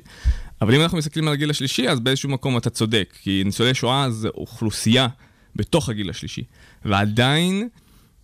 [0.60, 4.10] אבל אם אנחנו מסתכלים על הגיל השלישי, אז באיזשהו מקום אתה צודק, כי ניצולי שואה
[4.10, 5.08] זה אוכלוסייה
[5.56, 6.44] בתוך הגיל השלישי.
[6.84, 7.68] ועדיין,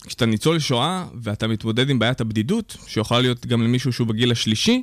[0.06, 4.82] כשאתה ניצול שואה ואתה מתמודד עם בעיית הבדידות, שיכולה להיות גם למישהו שהוא בגיל השלישי,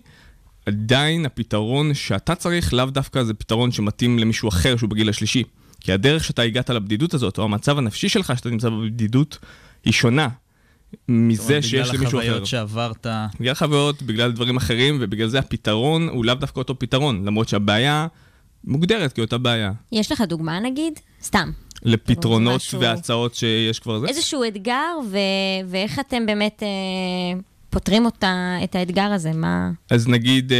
[0.65, 5.43] עדיין הפתרון שאתה צריך לאו דווקא זה פתרון שמתאים למישהו אחר שהוא בגיל השלישי.
[5.79, 9.37] כי הדרך שאתה הגעת לבדידות הזאת, או המצב הנפשי שלך שאתה נמצא בבדידות,
[9.85, 10.27] היא שונה
[11.09, 12.17] מזה שיש למישהו אחר.
[12.17, 13.07] בגלל החוויות שעברת.
[13.39, 18.07] בגלל חוויות, בגלל דברים אחרים, ובגלל זה הפתרון הוא לאו דווקא אותו פתרון, למרות שהבעיה
[18.63, 19.71] מוגדרת כאותה בעיה.
[19.91, 20.99] יש לך דוגמה נגיד?
[21.23, 21.51] סתם.
[21.83, 24.07] לפתרונות והצעות שיש כבר זה?
[24.07, 26.63] איזשהו אתגר, ו- ואיך אתם באמת...
[26.63, 27.39] אה...
[27.75, 29.31] פותרים אותה, את האתגר הזה?
[29.33, 29.71] מה...
[29.89, 30.57] אז נגיד אה,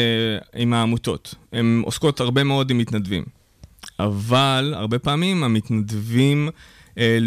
[0.56, 3.24] עם העמותות, הן עוסקות הרבה מאוד עם מתנדבים,
[4.00, 6.50] אבל הרבה פעמים המתנדבים
[6.98, 7.18] אה,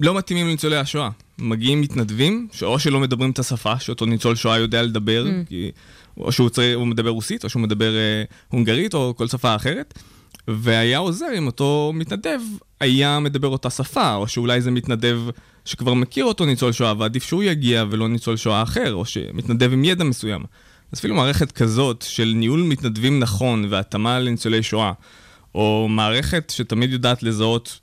[0.00, 1.10] לא מתאימים לניצולי השואה.
[1.38, 5.48] מגיעים מתנדבים, שאו שלא מדברים את השפה שאותו ניצול שואה יודע לדבר, mm.
[5.48, 5.70] כי,
[6.16, 9.98] או שהוא צריך, מדבר רוסית, או שהוא מדבר אה, הונגרית, או כל שפה אחרת.
[10.48, 12.40] והיה עוזר אם אותו מתנדב
[12.80, 15.20] היה מדבר אותה שפה, או שאולי זה מתנדב
[15.64, 19.84] שכבר מכיר אותו ניצול שואה, ועדיף שהוא יגיע ולא ניצול שואה אחר, או שמתנדב עם
[19.84, 20.42] ידע מסוים.
[20.92, 24.92] אז אפילו מערכת כזאת של ניהול מתנדבים נכון והתאמה לניצולי שואה,
[25.54, 27.80] או מערכת שתמיד יודעת לזהות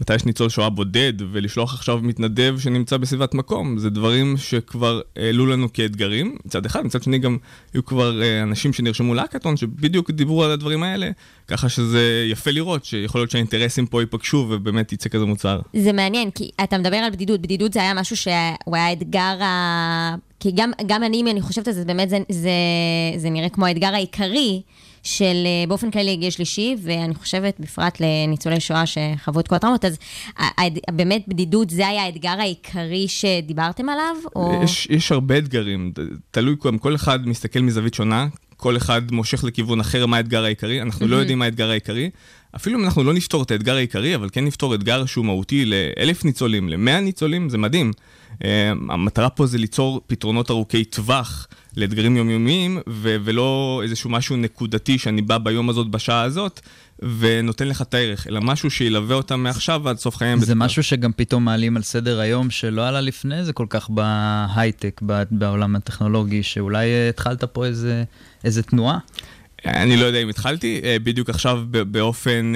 [0.00, 5.46] מתי יש ניצול שואה בודד, ולשלוח עכשיו מתנדב שנמצא בסביבת מקום, זה דברים שכבר העלו
[5.46, 7.36] לנו כאתגרים, מצד אחד, מצד שני גם
[7.74, 11.10] היו כבר אה, אנשים שנרשמו להקאטון, שבדיוק דיברו על הדברים האלה,
[11.48, 15.60] ככה שזה יפה לראות, שיכול להיות שהאינטרסים פה ייפגשו ובאמת יצא כזה מוצר.
[15.74, 20.14] זה מעניין, כי אתה מדבר על בדידות, בדידות זה היה משהו שהוא היה אתגר ה...
[20.40, 22.50] כי גם, גם אני, אם אני חושבת על זה, באמת זה, זה,
[23.16, 24.62] זה נראה כמו האתגר העיקרי.
[25.02, 29.84] של אה, באופן כללי גיל שלישי, ואני חושבת בפרט לניצולי שואה שחוו את כל הטראומות,
[29.84, 29.98] אז
[30.90, 34.16] באמת בדידות זה היה האתגר העיקרי שדיברתם עליו?
[34.36, 34.60] או...
[34.64, 35.92] יש, יש הרבה אתגרים,
[36.30, 41.08] תלוי, כל אחד מסתכל מזווית שונה, כל אחד מושך לכיוון אחר מה האתגר העיקרי, אנחנו
[41.08, 42.10] לא יודעים מה האתגר העיקרי.
[42.56, 46.24] אפילו אם אנחנו לא נפתור את האתגר העיקרי, אבל כן נפתור אתגר שהוא מהותי לאלף
[46.24, 47.92] ניצולים, למאה ניצולים, זה מדהים.
[48.44, 51.46] אה, המטרה פה זה ליצור פתרונות ארוכי טווח
[51.78, 56.60] לאתגרים יומיומיים, ו- ולא איזשהו משהו נקודתי שאני בא ביום הזאת, בשעה הזאת,
[57.18, 60.40] ונותן לך את הערך, אלא משהו שילווה אותם מעכשיו ועד סוף חייהם.
[60.40, 60.54] זה.
[60.54, 65.76] משהו שגם פתאום מעלים על סדר היום, שלא עלה לפני זה כל כך בהייטק, בעולם
[65.76, 68.04] הטכנולוגי, שאולי אה, התחלת פה איזה,
[68.44, 68.98] איזה תנועה?
[69.66, 72.52] אני לא יודע אם התחלתי, אה, בדיוק עכשיו באופן...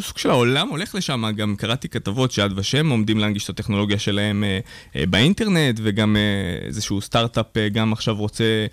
[0.00, 4.44] סוג של העולם הולך לשם, גם קראתי כתבות שיד ושם עומדים להנגיש את הטכנולוגיה שלהם
[4.44, 4.58] אה,
[4.96, 8.66] אה, באינטרנט, וגם אה, איזשהו סטארט-אפ גם עכשיו רוצה,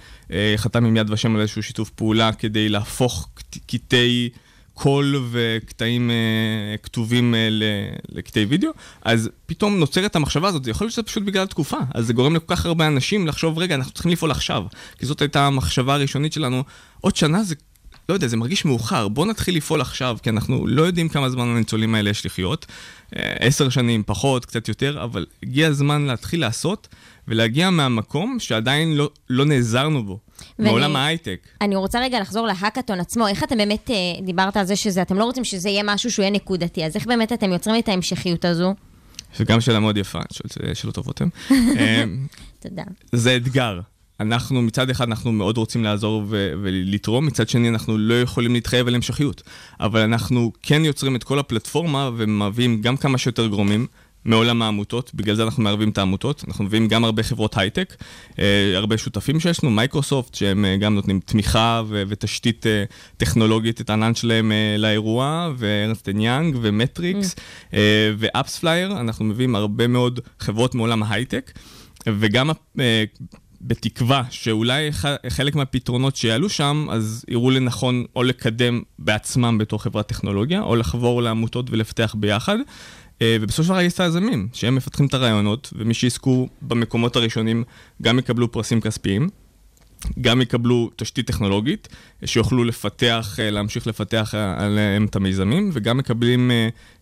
[0.56, 4.30] חתם עם יד ושם על איזשהו שיתוף פעולה כדי להפוך קט- קטעי
[4.74, 6.12] קול וקטעים
[6.84, 7.36] כתובים
[8.10, 8.72] לקטעי וידאו,
[9.02, 12.36] אז פתאום נוצרת המחשבה הזאת, זה יכול להיות שזה פשוט בגלל התקופה, אז זה גורם
[12.36, 14.64] לכל כך הרבה אנשים לחשוב, רגע, אנחנו צריכים לפעול עכשיו,
[15.00, 16.64] כי זאת הייתה המחשבה הראשונית שלנו,
[17.02, 17.56] עוד שנה זה
[18.10, 21.48] לא יודע, זה מרגיש מאוחר, בוא נתחיל לפעול עכשיו, כי אנחנו לא יודעים כמה זמן
[21.48, 22.66] לניצולים האלה יש לחיות.
[23.16, 26.88] אה, עשר שנים, פחות, קצת יותר, אבל הגיע הזמן להתחיל לעשות,
[27.28, 30.20] ולהגיע מהמקום שעדיין לא, לא נעזרנו בו,
[30.60, 31.48] ואני- מעולם ההייטק.
[31.62, 33.28] אני רוצה רגע לחזור להאקתון עצמו.
[33.28, 36.24] איך אתם באמת, אה, דיברת על זה שזה, אתם לא רוצים שזה יהיה משהו שהוא
[36.24, 38.74] יהיה נקודתי, אז איך באמת אתם יוצרים את ההמשכיות הזו?
[39.38, 40.20] זו גם שאלה מאוד יפה,
[40.74, 41.30] שאלות- טובות הן.
[41.80, 42.04] אה,
[42.60, 42.84] תודה.
[43.12, 43.80] זה אתגר.
[44.24, 48.88] אנחנו, מצד אחד אנחנו מאוד רוצים לעזור ו- ולתרום, מצד שני אנחנו לא יכולים להתחייב
[48.88, 49.42] על המשכיות.
[49.80, 53.88] אבל אנחנו כן יוצרים את כל הפלטפורמה ומביאים גם כמה שיותר גורמים.
[54.26, 56.44] מעולם העמותות, בגלל זה אנחנו מערבים את העמותות.
[56.48, 57.96] אנחנו מביאים גם הרבה חברות הייטק,
[58.40, 62.84] אה, הרבה שותפים שיש לנו, מייקרוסופט, שהם אה, גם נותנים תמיכה ו- ותשתית אה,
[63.18, 67.36] טכנולוגית, את הענן שלהם לאירוע, ו Ernst & Young ומטריקס
[67.74, 71.52] אה, ו AppsFlyer, אנחנו מביאים הרבה מאוד חברות מעולם ההייטק,
[72.08, 72.50] וגם
[73.64, 74.90] בתקווה שאולי
[75.30, 81.22] חלק מהפתרונות שיעלו שם, אז יראו לנכון או לקדם בעצמם בתור חברת טכנולוגיה, או לחבור
[81.22, 82.58] לעמותות ולפתח ביחד.
[83.22, 87.64] אה, ובסופו של דבר יש את היזמים, שהם מפתחים את הרעיונות, ומי שיזכו במקומות הראשונים
[88.02, 89.30] גם יקבלו פרסים כספיים.
[90.22, 91.88] גם יקבלו תשתית טכנולוגית,
[92.26, 96.52] שיוכלו לפתח, אה, להמשיך לפתח אה, עליהם את המיזמים, וגם מקבלים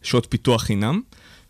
[0.01, 1.01] שעות פיתוח חינם.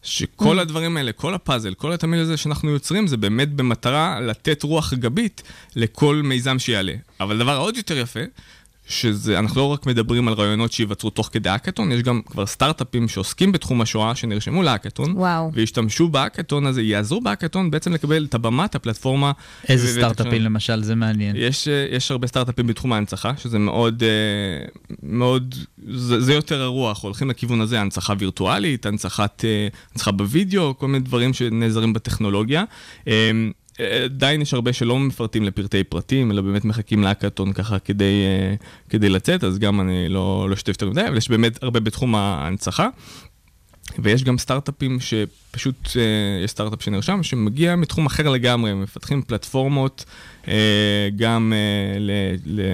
[0.03, 4.93] שכל הדברים האלה, כל הפאזל, כל התמיד הזה שאנחנו יוצרים, זה באמת במטרה לתת רוח
[4.93, 5.43] גבית
[5.75, 6.93] לכל מיזם שיעלה.
[7.19, 8.19] אבל דבר עוד יותר יפה,
[8.91, 13.07] שזה, אנחנו לא רק מדברים על רעיונות שייווצרו תוך כדי האקתון, יש גם כבר סטארט-אפים
[13.07, 15.51] שעוסקים בתחום השואה, שנרשמו להאקתון, וואו.
[15.53, 19.31] וישתמשו בהאקתון הזה, יעזרו בהאקתון בעצם לקבל את הבמה, את הפלטפורמה.
[19.69, 21.35] איזה סטארט-אפים למשל, זה מעניין.
[21.39, 24.65] יש, אה, יש הרבה סטארט-אפים בתחום ההנצחה, שזה מאוד, אה,
[25.03, 25.55] מאוד,
[25.87, 30.99] זה, זה יותר הרוח, הולכים לכיוון הזה, הנצחה וירטואלית, הנצחת, אה, הנצחה בווידאו, כל מיני
[30.99, 32.63] דברים שנעזרים בטכנולוגיה.
[33.79, 38.23] אה, אה, עדיין יש הרבה שלא מפרטים לפרטי פרטים, אלא באמת מחכים להקאטון ככה כדי,
[38.25, 38.55] אה,
[38.89, 42.15] כדי לצאת, אז גם אני לא, לא אשתף יותר מדי, אבל יש באמת הרבה בתחום
[42.15, 42.87] ההנצחה.
[43.99, 45.89] ויש גם סטארט-אפים שפשוט,
[46.43, 50.05] יש סטארט-אפ שנרשם, שמגיע מתחום אחר לגמרי, מפתחים פלטפורמות
[51.15, 51.53] גם
[51.99, 52.11] ל,
[52.45, 52.73] ל,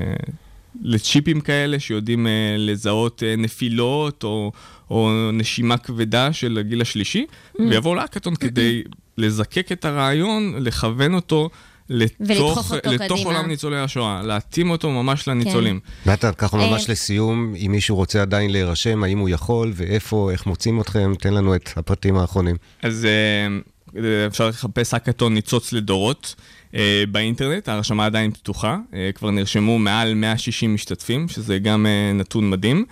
[0.82, 4.52] לצ'יפים כאלה שיודעים לזהות נפילות או,
[4.92, 7.26] או נשימה כבדה של הגיל השלישי,
[7.60, 8.84] ויבואו להקאטון כדי
[9.18, 11.50] לזקק את הרעיון, לכוון אותו.
[11.90, 13.38] לתוך, אותו לתוך קדימה.
[13.38, 15.80] עולם ניצולי השואה, להתאים אותו ממש לניצולים.
[16.06, 20.46] נתן, ככה אה, ממש לסיום, אם מישהו רוצה עדיין להירשם, האם הוא יכול ואיפה, איך
[20.46, 22.56] מוצאים אתכם, תן לנו את הפרטים האחרונים.
[22.84, 26.36] אז אה, אפשר לחפש האקתון ניצוץ לדורות
[26.76, 32.50] אה, באינטרנט, ההרשמה עדיין פתוחה, אה, כבר נרשמו מעל 160 משתתפים, שזה גם אה, נתון
[32.50, 32.86] מדהים.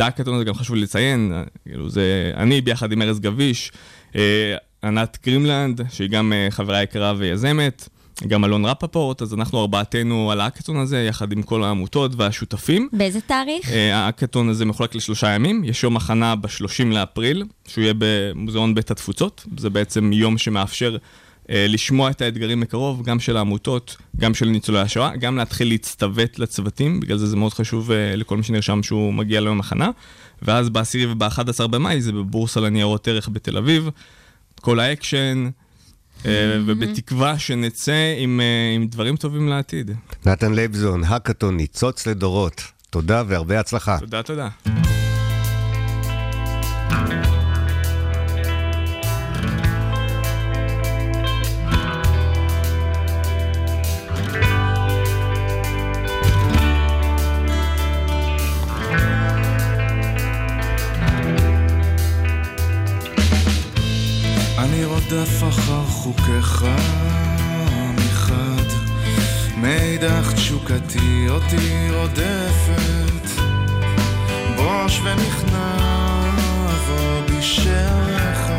[0.00, 3.20] אה, את האקתון הזה גם חשוב לי לציין, אה, כאילו זה אני ביחד עם ארז
[3.20, 3.72] גביש,
[4.16, 7.88] אה, ענת גרימלנד, שהיא גם אה, חברה יקרה ויזמת.
[8.26, 12.88] גם אלון רפפורט, אז אנחנו ארבעתנו על האקתון הזה, יחד עם כל העמותות והשותפים.
[12.92, 13.72] באיזה תאריך?
[13.72, 18.90] אה, ההאקתון הזה מחולק לשלושה ימים, יש יום הכנה ב-30 לאפריל, שהוא יהיה במוזיאון בית
[18.90, 20.98] התפוצות, זה בעצם יום שמאפשר אה,
[21.48, 27.00] לשמוע את האתגרים מקרוב, גם של העמותות, גם של ניצולי השואה, גם להתחיל להצטוות לצוותים,
[27.00, 29.90] בגלל זה זה מאוד חשוב אה, לכל מי שנרשם שהוא מגיע ליום הכנה,
[30.42, 33.88] ואז ב-10 וב-11 במאי זה בבורסה לניירות ערך בתל אביב,
[34.60, 35.48] כל האקשן,
[36.26, 39.90] אה, ובתקווה שנצא עם, אה, עם דברים טובים לעתיד.
[40.26, 42.62] נתן לייבזון, האקתון ניצוץ לדורות.
[42.90, 43.98] תודה והרבה הצלחה.
[43.98, 44.48] תודה, תודה.
[66.40, 66.64] חוקיך
[67.94, 68.68] מחד,
[69.56, 73.40] מאידך תשוקתי אותי רודפת.
[74.56, 75.76] בוש ונכנע
[76.64, 78.50] אבוא בשערך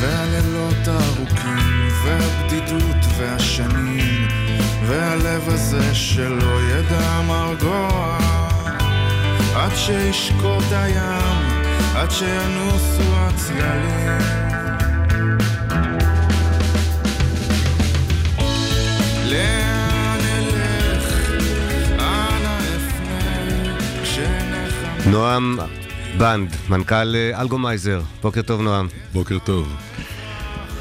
[0.00, 4.28] והלילות הארוכים והבדידות והשנים
[4.86, 8.18] והלב הזה שלא ידע מרגוע.
[9.54, 11.39] עד שישקוט הים
[11.94, 14.40] עד שינוסו הצללים
[25.10, 25.58] נועם
[26.18, 28.02] בנד, מנכ"ל אה, אלגומייזר.
[28.22, 28.88] בוקר טוב, נועם.
[29.12, 29.76] בוקר טוב.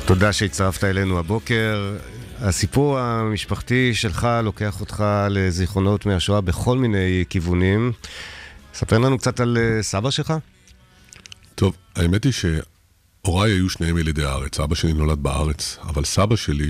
[0.06, 1.96] תודה שהצטרפת אלינו הבוקר.
[2.42, 7.92] הסיפור המשפחתי שלך לוקח אותך לזיכרונות מהשואה בכל מיני כיוונים.
[8.74, 10.34] ספר לנו קצת על אה, סבא שלך.
[12.00, 14.60] האמת היא שהוריי היו שניהם ילידי הארץ.
[14.60, 16.70] אבא שלי נולד בארץ, אבל סבא שלי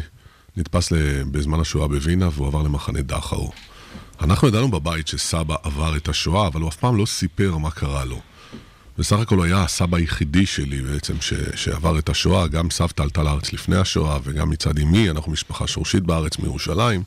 [0.57, 0.93] נתפס
[1.31, 3.51] בזמן השואה בווינה והוא עבר למחנה דכאו.
[4.21, 8.05] אנחנו ידענו בבית שסבא עבר את השואה, אבל הוא אף פעם לא סיפר מה קרה
[8.05, 8.21] לו.
[8.97, 13.23] בסך הכל הוא היה הסבא היחידי שלי בעצם ש, שעבר את השואה, גם סבתא עלתה
[13.23, 17.03] לארץ לפני השואה וגם מצד אמי, אנחנו משפחה שורשית בארץ מירושלים.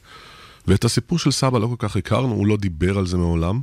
[0.66, 3.61] ואת הסיפור של סבא לא כל כך הכרנו, הוא לא דיבר על זה מעולם.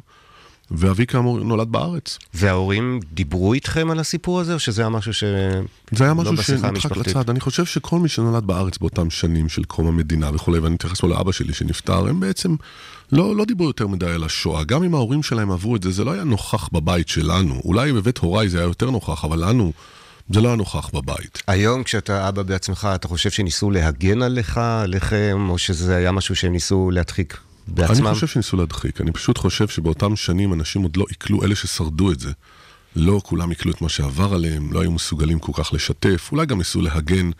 [0.71, 2.19] ואבי כאמור נולד בארץ.
[2.34, 5.23] וההורים דיברו איתכם על הסיפור הזה, או שזה היה משהו ש...
[5.91, 7.29] זה היה משהו לא שנדחק לצד.
[7.29, 11.08] אני חושב שכל מי שנולד בארץ באותם שנים של קום המדינה וכולי, ואני מתייחס פה
[11.08, 12.55] לאבא שלי שנפטר, הם בעצם
[13.12, 14.63] לא, לא דיברו יותר מדי על השואה.
[14.63, 17.62] גם אם ההורים שלהם עברו את זה, זה לא היה נוכח בבית שלנו.
[17.65, 19.71] אולי בבית הוריי זה היה יותר נוכח, אבל לנו...
[20.34, 21.43] זה לא היה נוכח בבית.
[21.47, 26.51] היום כשאתה אבא בעצמך, אתה חושב שניסו להגן עליך, עליכם, או שזה היה משהו שהם
[26.51, 27.38] ניסו להדחיק
[27.73, 28.08] בעצמם?
[28.08, 29.01] אני חושב שניסו להדחיק.
[29.01, 32.32] אני פשוט חושב שבאותם שנים אנשים עוד לא עיכלו, אלה ששרדו את זה.
[32.95, 36.58] לא כולם עיכלו את מה שעבר עליהם, לא היו מסוגלים כל כך לשתף, אולי גם
[36.58, 37.32] ניסו להגן.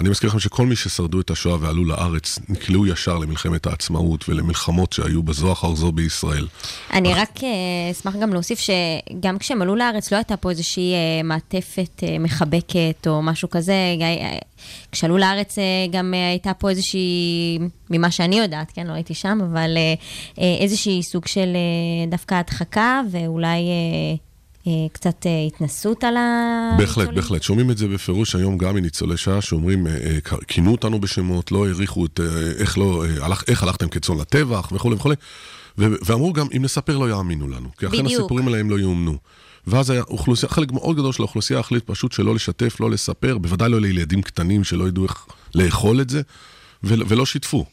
[0.00, 4.92] אני מזכיר לכם שכל מי ששרדו את השואה ועלו לארץ, נקלעו ישר למלחמת העצמאות ולמלחמות
[4.92, 6.46] שהיו בזו אחר זו בישראל.
[6.92, 11.22] אני רק אה, אשמח גם להוסיף שגם כשהם עלו לארץ לא הייתה פה איזושהי אה,
[11.24, 13.74] מעטפת אה, מחבקת או משהו כזה.
[14.92, 15.56] כשעלו לארץ
[15.90, 17.58] גם הייתה פה איזושהי,
[17.90, 19.78] ממה שאני יודעת, כן, לא הייתי שם, אבל
[20.38, 21.56] איזושהי סוג של
[22.10, 23.60] דווקא הדחקה ואולי...
[24.66, 26.70] אה, קצת אה, התנסות על ה...
[26.78, 27.42] בהחלט, בהחלט.
[27.42, 29.92] שומעים את זה בפירוש היום גם מניצולי שעה, שאומרים, אה,
[30.48, 32.20] כינו אותנו בשמות, לא העריכו את
[32.58, 35.14] איך לא, הלך, איך הלכתם כצאן לטבח וכולי וכולי.
[35.78, 37.68] ואמרו גם, אם נספר לא יאמינו לנו.
[37.78, 38.20] כי אכן בדיוק.
[38.20, 39.18] הסיפורים עליהם לא יאומנו.
[39.66, 43.68] ואז היה אוכלוסייה, חלק מאוד גדול של האוכלוסייה החליט פשוט שלא לשתף, לא לספר, בוודאי
[43.68, 46.22] לא לילדים קטנים שלא ידעו איך לאכול את זה,
[46.82, 47.66] ולא שיתפו.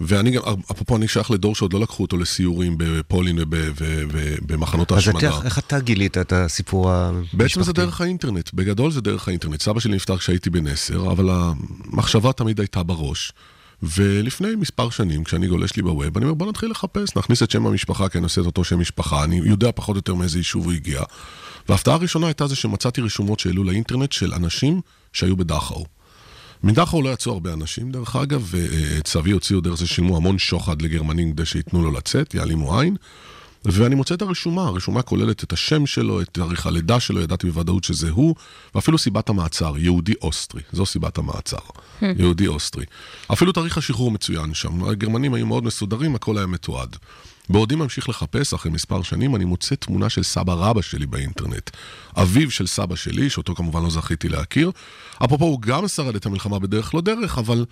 [0.00, 3.38] ואני גם, אפרופו, אני שייך לדור שעוד לא לקחו אותו לסיורים בפולין
[3.78, 5.28] ובמחנות ההשמדה.
[5.28, 7.36] אז איך אתה גילית את הסיפור המשפחתי?
[7.36, 9.62] בעצם זה דרך האינטרנט, בגדול זה דרך האינטרנט.
[9.62, 13.32] סבא שלי נפטר כשהייתי בן עשר, אבל המחשבה תמיד הייתה בראש.
[13.82, 17.66] ולפני מספר שנים, כשאני גולש לי בווב, אני אומר, בוא נתחיל לחפש, נכניס את שם
[17.66, 20.64] המשפחה, כי אני עושה את אותו שם משפחה, אני יודע פחות או יותר מאיזה יישוב
[20.64, 21.02] הוא הגיע.
[21.68, 24.80] וההפתעה הראשונה הייתה זה שמצאתי רשומות שהעלו לאינטרנט של אנשים
[25.12, 25.86] שהיו בדכאו.
[26.62, 31.32] מדכאו לא יצאו הרבה אנשים, דרך אגב, וצבי הוציאו דרך זה, שילמו המון שוחד לגרמנים
[31.32, 32.96] כדי שייתנו לו לצאת, יעלימו עין.
[33.64, 37.84] ואני מוצא את הרשומה, הרשומה כוללת את השם שלו, את תאריך הלידה שלו, ידעתי בוודאות
[37.84, 38.34] שזה הוא,
[38.74, 41.58] ואפילו סיבת המעצר, יהודי אוסטרי, זו סיבת המעצר.
[42.18, 42.84] יהודי אוסטרי.
[43.32, 46.96] אפילו תאריך השחרור מצוין שם, הגרמנים היו מאוד מסודרים, הכל היה מתועד.
[47.48, 51.70] בעודי ממשיך לחפש, אחרי מספר שנים, אני מוצא תמונה של סבא רבא שלי באינטרנט.
[52.16, 54.70] אביו של סבא שלי, שאותו כמובן לא זכיתי להכיר.
[55.24, 57.64] אפרופו, הוא גם שרד את המלחמה בדרך לא דרך, אבל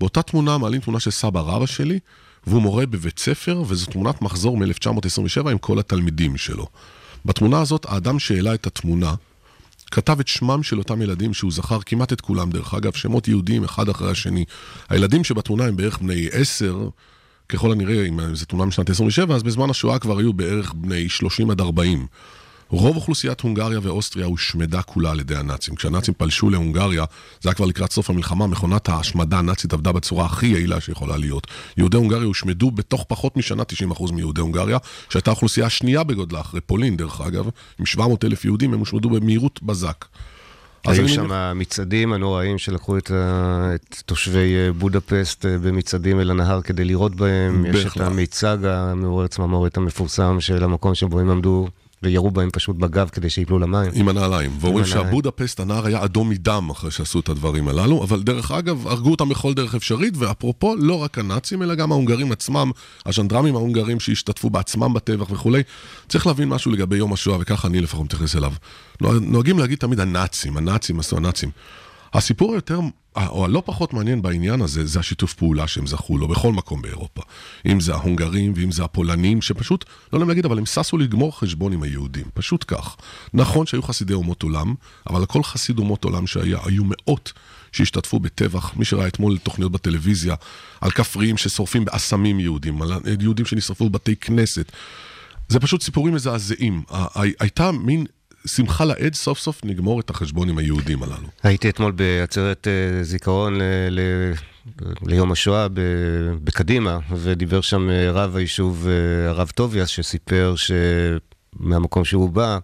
[0.00, 1.98] באותה תמונה מעלים תמונה של סבא רבא שלי,
[2.46, 6.66] והוא מורה בבית ספר, וזו תמונת מחזור מ-1927 עם כל התלמידים שלו.
[7.24, 9.14] בתמונה הזאת, האדם שהעלה את התמונה,
[9.90, 13.64] כתב את שמם של אותם ילדים שהוא זכר כמעט את כולם, דרך אגב, שמות יהודיים
[13.64, 14.44] אחד אחרי השני.
[14.88, 16.88] הילדים שבתמונה הם בערך בני עשר,
[17.48, 21.50] ככל הנראה, אם זו תמונה משנת 27, אז בזמן השואה כבר היו בערך בני 30
[21.50, 22.06] עד 40.
[22.72, 25.74] רוב אוכלוסיית הונגריה ואוסטריה הושמדה כולה על ידי הנאצים.
[25.74, 27.04] כשהנאצים פלשו להונגריה,
[27.40, 31.46] זה היה כבר לקראת סוף המלחמה, מכונת ההשמדה הנאצית עבדה בצורה הכי יעילה שיכולה להיות.
[31.76, 33.62] יהודי הונגריה הושמדו בתוך פחות משנה
[33.98, 37.48] 90% מיהודי הונגריה, שהייתה האוכלוסייה השנייה בגודלה, אחרי פולין דרך אגב,
[37.78, 40.04] עם 700 אלף יהודים, הם הושמדו במהירות בזק.
[40.84, 43.10] היו שם המצעדים הנוראים שלקחו את,
[43.74, 47.66] את תושבי אה, בודפסט אה, במצעדים אל הנהר כדי לירות בהם.
[47.66, 51.68] יש את המיצג המעורר צמרמורת המפורסם של המקום שבו הם עמדו
[52.02, 53.90] וירו בהם פשוט בגב כדי שיפלו למים.
[53.94, 54.50] עם הנעליים.
[54.60, 59.10] ואומרים שהבודפסט, הנער היה אדום מדם אחרי שעשו את הדברים הללו, אבל דרך אגב, הרגו
[59.10, 62.70] אותם בכל דרך אפשרית, ואפרופו, לא רק הנאצים, אלא גם ההונגרים עצמם,
[63.06, 65.62] הז'נדרמים ההונגרים שהשתתפו בעצמם בטבח וכולי.
[66.08, 68.52] צריך להבין משהו לגבי יום השואה, וככה אני לפחות מתייחס אליו.
[69.20, 71.50] נוהגים להגיד תמיד הנאצים, הנאצים עשו הנאצים.
[72.14, 72.80] הסיפור היותר,
[73.16, 77.22] או הלא פחות מעניין בעניין הזה, זה השיתוף פעולה שהם זכו לו בכל מקום באירופה.
[77.66, 81.72] אם זה ההונגרים ואם זה הפולנים, שפשוט, לא יודע להגיד, אבל הם ששו לגמור חשבון
[81.72, 82.96] עם היהודים, פשוט כך.
[83.34, 84.74] נכון שהיו חסידי אומות עולם,
[85.10, 87.32] אבל לכל חסיד אומות עולם שהיה, היו מאות
[87.72, 90.34] שהשתתפו בטבח, מי שראה אתמול תוכניות בטלוויזיה,
[90.80, 94.72] על כפריים ששורפים באסמים יהודים, על יהודים שנשרפו בבתי כנסת.
[95.48, 96.82] זה פשוט סיפורים מזעזעים.
[97.14, 98.06] הייתה מין
[98.46, 101.28] שמחה לאיד, סוף סוף נגמור את החשבון עם היהודים הללו.
[101.42, 104.00] הייתי אתמול בעצרת uh, זיכרון ל, ל,
[105.06, 105.66] ליום השואה
[106.44, 108.86] בקדימה, ודיבר שם uh, רב היישוב,
[109.28, 112.58] הרב טוביאס, שסיפר שמהמקום שהוא בא,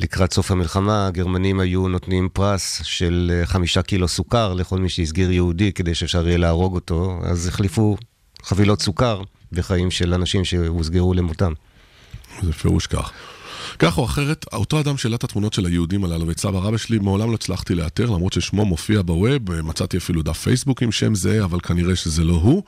[0.00, 5.72] לקראת סוף המלחמה, הגרמנים היו נותנים פרס של חמישה קילו סוכר לכל מי שהסגיר יהודי
[5.72, 7.96] כדי שאפשר יהיה להרוג אותו, אז החליפו
[8.42, 9.22] חבילות סוכר
[9.52, 11.52] בחיים של אנשים שהוסגרו למותם.
[12.42, 13.12] זה פירוש כך.
[13.78, 16.98] כך או אחרת, אותו אדם שהעלה את התמונות של היהודים הללו ואת סבא רבא שלי,
[16.98, 21.44] מעולם לא הצלחתי לאתר, למרות ששמו מופיע בווב, מצאתי אפילו דף פייסבוק עם שם זה,
[21.44, 22.62] אבל כנראה שזה לא הוא.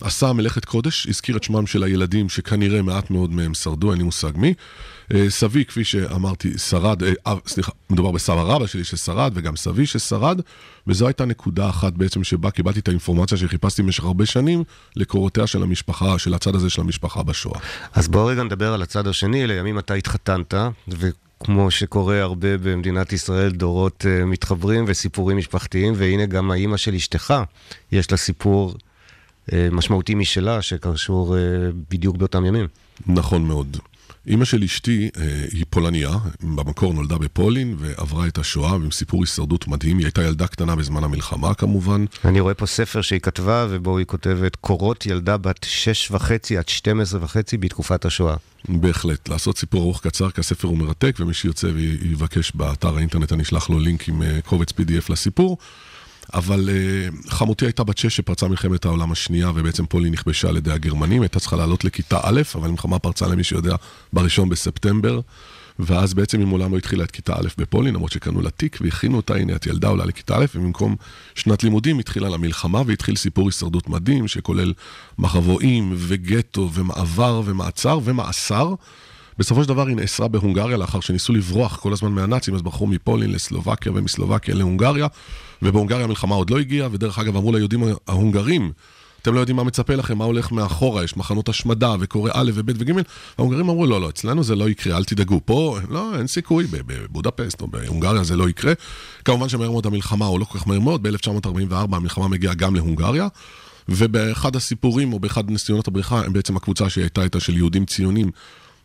[0.00, 4.04] עשה מלאכת קודש, הזכיר את שמם של הילדים שכנראה מעט מאוד מהם שרדו, אין לי
[4.04, 4.54] מושג מי.
[5.14, 9.86] אה, סבי, כפי שאמרתי, שרד, אה, אה, סליחה, מדובר בסבא רבא שלי ששרד, וגם סבי
[9.86, 10.40] ששרד,
[10.86, 14.64] וזו הייתה נקודה אחת בעצם שבה קיבלתי את האינפורמציה שחיפשתי במשך הרבה שנים
[14.96, 17.60] לקורותיה של המשפחה, של הצד הזה של המשפחה בשואה.
[17.92, 20.54] אז בואו רגע נדבר על הצד השני, לימים אתה התחתנת,
[20.88, 21.08] ו...
[21.40, 27.34] כמו שקורה הרבה במדינת ישראל, דורות uh, מתחברים וסיפורים משפחתיים, והנה גם האימא של אשתך,
[27.92, 31.38] יש לה סיפור uh, משמעותי משלה, שקשור uh,
[31.90, 32.66] בדיוק באותם ימים.
[33.06, 33.76] נכון מאוד.
[34.26, 36.10] אימא של אשתי אה, היא פולניה,
[36.42, 39.98] במקור נולדה בפולין ועברה את השואה עם סיפור הישרדות מדהים.
[39.98, 42.04] היא הייתה ילדה קטנה בזמן המלחמה כמובן.
[42.24, 46.68] אני רואה פה ספר שהיא כתבה ובו היא כותבת קורות ילדה בת שש וחצי עד
[46.68, 48.36] 12 וחצי בתקופת השואה.
[48.68, 53.42] בהחלט, לעשות סיפור ארוך קצר כי הספר הוא מרתק ומי שיוצא ויבקש באתר האינטרנט אני
[53.42, 55.58] אשלח לו לינק עם אה, קובץ PDF לסיפור.
[56.36, 60.72] אבל uh, חמותי הייתה בת שש שפרצה מלחמת העולם השנייה, ובעצם פולין נכבשה על ידי
[60.72, 63.76] הגרמנים, הייתה צריכה לעלות לכיתה א', אבל המלחמה פרצה למי שיודע
[64.12, 65.20] בראשון בספטמבר,
[65.78, 69.16] ואז בעצם היא מעולם לא התחילה את כיתה א' בפולין, למרות שקנו לה תיק והכינו
[69.16, 70.96] אותה, הנה את ילדה עולה לכיתה א', ובמקום
[71.34, 74.72] שנת לימודים התחילה למלחמה, והתחיל סיפור הישרדות מדהים, שכולל
[75.18, 78.74] מחבואים וגטו ומעבר ומעצר ומאסר.
[79.38, 83.32] בסופו של דבר היא נאסרה בהונגריה לאחר שניסו לברוח כל הזמן מהנאצים, אז ברחו מפולין
[83.32, 85.06] לסלובקיה ומסלובקיה להונגריה,
[85.62, 88.72] ובהונגריה המלחמה עוד לא הגיעה, ודרך אגב אמרו ליהודים ההונגרים,
[89.26, 92.70] אתם לא יודעים מה מצפה לכם, מה הולך מאחורה, יש מחנות השמדה וקורא א' וב'
[92.78, 92.92] וג',
[93.38, 95.40] ההונגרים אמרו, לא, לא, אצלנו זה לא יקרה, אל תדאגו.
[95.44, 98.72] פה, לא, אין סיכוי, בבודפסט או בהונגריה זה לא יקרה.
[99.24, 103.28] כמובן שמהר מאוד המלחמה, או לא כל כך מהר מאוד, ב-1944 המלחמה מגיעה גם להונגריה.
[103.88, 108.30] ובאחד הסיפורים, או באחד ניסיונות הבריחה, הם בעצם הקבוצה שהייתה איתה של יהודים ציונים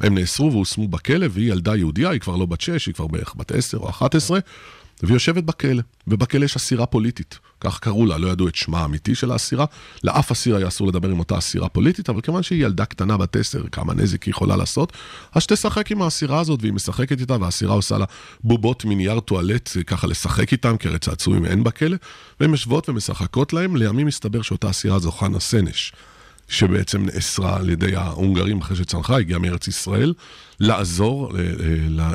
[0.01, 3.35] הם נאסרו והושמו בכלא, והיא ילדה יהודייה, היא כבר לא בת 6, היא כבר בערך
[3.35, 4.39] בת 10 או 11,
[5.03, 9.15] והיא יושבת בכלא, ובכלא יש אסירה פוליטית, כך קראו לה, לא ידעו את שמה האמיתי
[9.15, 9.65] של האסירה,
[10.03, 13.35] לאף אסיר היה אסור לדבר עם אותה אסירה פוליטית, אבל כיוון שהיא ילדה קטנה בת
[13.35, 14.93] 10, כמה נזק היא יכולה לעשות,
[15.33, 18.05] אז שתשחק עם האסירה הזאת, והיא משחקת איתה, והאסירה עושה לה
[18.43, 21.97] בובות מנייר טואלט, ככה לשחק איתם, כי הרי צעצועים אין בכלא,
[22.39, 25.93] והן יושבות ומשחקות להם, לימים מסתבר שאותה אסירה זו חנה סנש.
[26.51, 30.13] שבעצם נאסרה על ידי ההונגרים אחרי שצנחה, הגיעה מארץ ישראל,
[30.59, 31.33] לעזור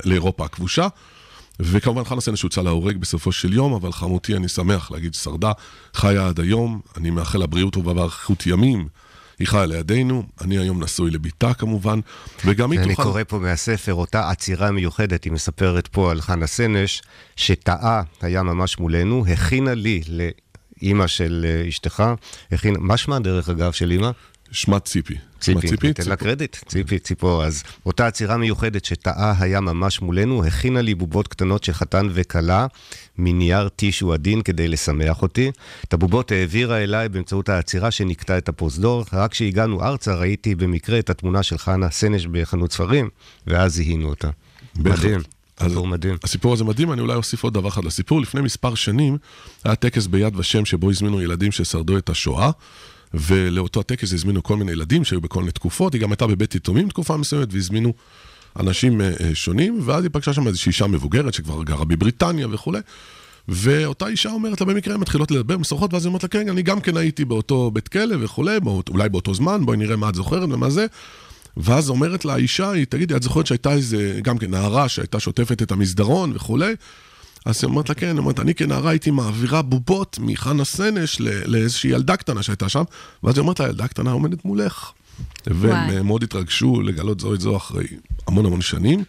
[0.05, 0.89] לאירופה הכבושה.
[1.61, 5.53] וכמובן חנה סנש הוצא להורג בסופו של יום, אבל חמותי, אני שמח להגיד, שרדה,
[5.95, 8.89] חיה עד היום, אני מאחל לה בריאות טובה ואריכות ימים.
[9.39, 12.01] היא חיה לידינו, אני היום נשוי לביתה כמובן,
[12.45, 13.03] וגם היא תוכל...
[13.03, 17.03] אני קורא פה מהספר, אותה עצירה מיוחדת, היא מספרת פה על חנה סנש,
[17.37, 20.03] שטעה, היה ממש מולנו, הכינה לי
[20.83, 22.05] אימא של אה, אשתך,
[22.53, 24.11] הכינה, מה שמה דרך אגב של אימא?
[24.51, 25.14] שמה ציפי.
[25.41, 27.45] ציפי, ציפי תן לה קרדיט, ציפי, ציפור.
[27.45, 32.66] אז אותה עצירה מיוחדת שטעה היה ממש מולנו, הכינה לי בובות קטנות של חתן וכלה
[33.18, 35.51] מנייר טישו עדין כדי לשמח אותי.
[35.85, 39.05] את הבובות העבירה אליי באמצעות העצירה שנקטע את הפרוזדור.
[39.12, 43.09] רק כשהגענו ארצה ראיתי במקרה את התמונה של חנה סנש בחנות ספרים,
[43.47, 44.29] ואז זיהינו אותה.
[44.79, 45.36] מדהים.
[45.63, 46.17] סיפור מדהים.
[46.25, 48.21] הסיפור הזה מדהים, אני אולי אוסיף עוד דבר אחד לסיפור.
[48.21, 49.19] לפני מספר שנים
[49.65, 52.51] היה טקס ביד ושם שבו הזמינו ילדים ששרדו את השואה.
[53.15, 56.89] ולאותו הטקס הזמינו כל מיני ילדים שהיו בכל מיני תקופות, היא גם הייתה בבית יתומים
[56.89, 57.93] תקופה מסוימת, והזמינו
[58.61, 62.81] אנשים אה, אה, שונים, ואז היא פגשה שם איזושהי אישה מבוגרת שכבר גרה בבריטניה וכולי.
[63.49, 66.63] ואותה אישה אומרת לה במקרה, הן מתחילות לדבר, משוחחות, ואז היא אומרת לה, כן, אני
[66.63, 68.59] גם כן הייתי באותו בית כלא וכולי,
[68.91, 70.87] אולי באותו זמן, בואי נראה מה את זוכרת ומה זה.
[71.57, 75.63] ואז אומרת לה האישה, היא, תגידי, את זוכרת שהייתה איזה, גם כן נערה שהייתה שוטפת
[75.63, 76.75] את המסדרון וכולי?
[77.45, 81.91] אז היא אומרת לה, כן, היא אומרת, אני כנערה הייתי מעבירה בובות מחנה סנש לאיזושהי
[81.91, 82.83] ילדה קטנה שהייתה שם,
[83.23, 84.93] ואז היא אומרת לה, הילדה קטנה עומדת מולך.
[85.47, 87.87] והם מאוד התרגשו לגלות זו את זו אחרי
[88.27, 89.05] המון המון שנים.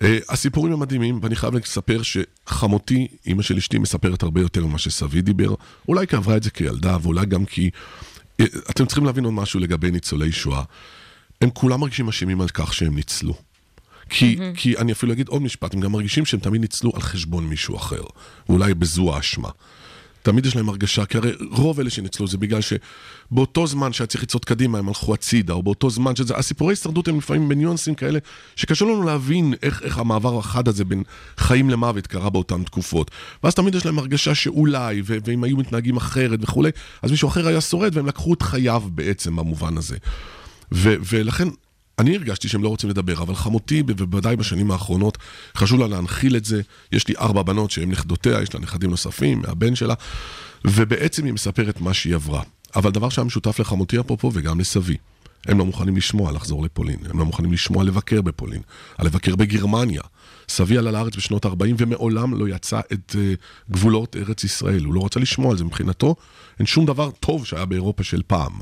[0.00, 4.78] Uh, הסיפורים הם מדהימים, ואני חייב לספר שחמותי, אימא של אשתי, מספרת הרבה יותר ממה
[4.78, 5.54] שסבי דיבר.
[5.88, 7.70] אולי כי עברה את זה כילדה, ואולי גם כי...
[8.42, 10.62] Uh, אתם צריכים להבין עוד משהו לגבי ניצולי שואה.
[11.40, 13.34] הם כולם מרגישים אשמים על כך שהם ניצלו.
[14.10, 14.56] כי, mm-hmm.
[14.56, 17.76] כי אני אפילו אגיד עוד משפט, הם גם מרגישים שהם תמיד ניצלו על חשבון מישהו
[17.76, 18.02] אחר,
[18.48, 19.48] ואולי בזו האשמה.
[20.22, 24.22] תמיד יש להם הרגשה, כי הרי רוב אלה שניצלו זה בגלל שבאותו זמן שהיה צריך
[24.22, 26.36] לצעוד קדימה הם הלכו הצידה, או באותו זמן שזה...
[26.36, 28.18] הסיפורי הישרדות הם לפעמים בניואנסים כאלה,
[28.56, 31.02] שקשה לנו להבין איך, איך המעבר החד הזה בין
[31.36, 33.10] חיים למוות קרה באותן תקופות.
[33.44, 36.70] ואז תמיד יש להם הרגשה שאולי, ו- ואם היו מתנהגים אחרת וכולי,
[37.02, 39.96] אז מישהו אחר היה שורד והם לקחו את חייו בעצם במובן הזה.
[40.74, 41.48] ו- ולכן
[41.98, 45.18] אני הרגשתי שהם לא רוצים לדבר, אבל חמותי, בוודאי בשנים האחרונות,
[45.56, 46.60] חשוב לה להנחיל את זה.
[46.92, 49.94] יש לי ארבע בנות שהן נכדותיה, יש לה נכדים נוספים, מהבן שלה,
[50.64, 52.42] ובעצם היא מספרת מה שהיא עברה.
[52.76, 54.96] אבל דבר שהיה משותף לחמותי אפרופו, וגם לסבי.
[55.46, 58.60] הם לא מוכנים לשמוע לחזור לפולין, הם לא מוכנים לשמוע לבקר בפולין,
[58.98, 60.02] על לבקר בגרמניה.
[60.48, 65.04] סבי עלה לארץ בשנות ה-40 ומעולם לא יצא את uh, גבולות ארץ ישראל, הוא לא
[65.04, 66.14] רצה לשמוע על זה מבחינתו,
[66.60, 68.52] אין שום דבר טוב שהיה באירופה של פעם.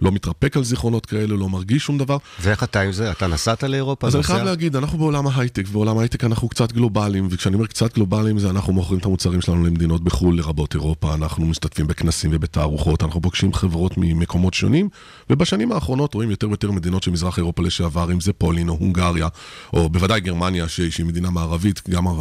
[0.00, 2.16] לא מתרפק על זיכרונות כאלה, לא מרגיש שום דבר.
[2.40, 3.10] ואיך אתה עם זה?
[3.10, 4.06] אתה נסעת לאירופה?
[4.06, 7.94] אז אני חייב להגיד, אנחנו בעולם ההייטק, ובעולם ההייטק אנחנו קצת גלובליים, וכשאני אומר קצת
[7.94, 13.02] גלובליים זה אנחנו מוכרים את המוצרים שלנו למדינות בחו"ל, לרבות אירופה, אנחנו משתתפים בכנסים ובתערוכות,
[13.02, 14.88] אנחנו פוגשים חברות ממקומות שונים,
[15.30, 19.28] ובשנים האחרונות רואים יותר ויותר מדינות של מזרח אירופה לשעבר, אם זה פולין או הונגריה,
[19.72, 22.12] או בוודאי גרמניה, שהיא מדינה מערבית, גם אה,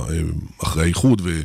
[0.63, 1.41] אחרי האיחוד, ו...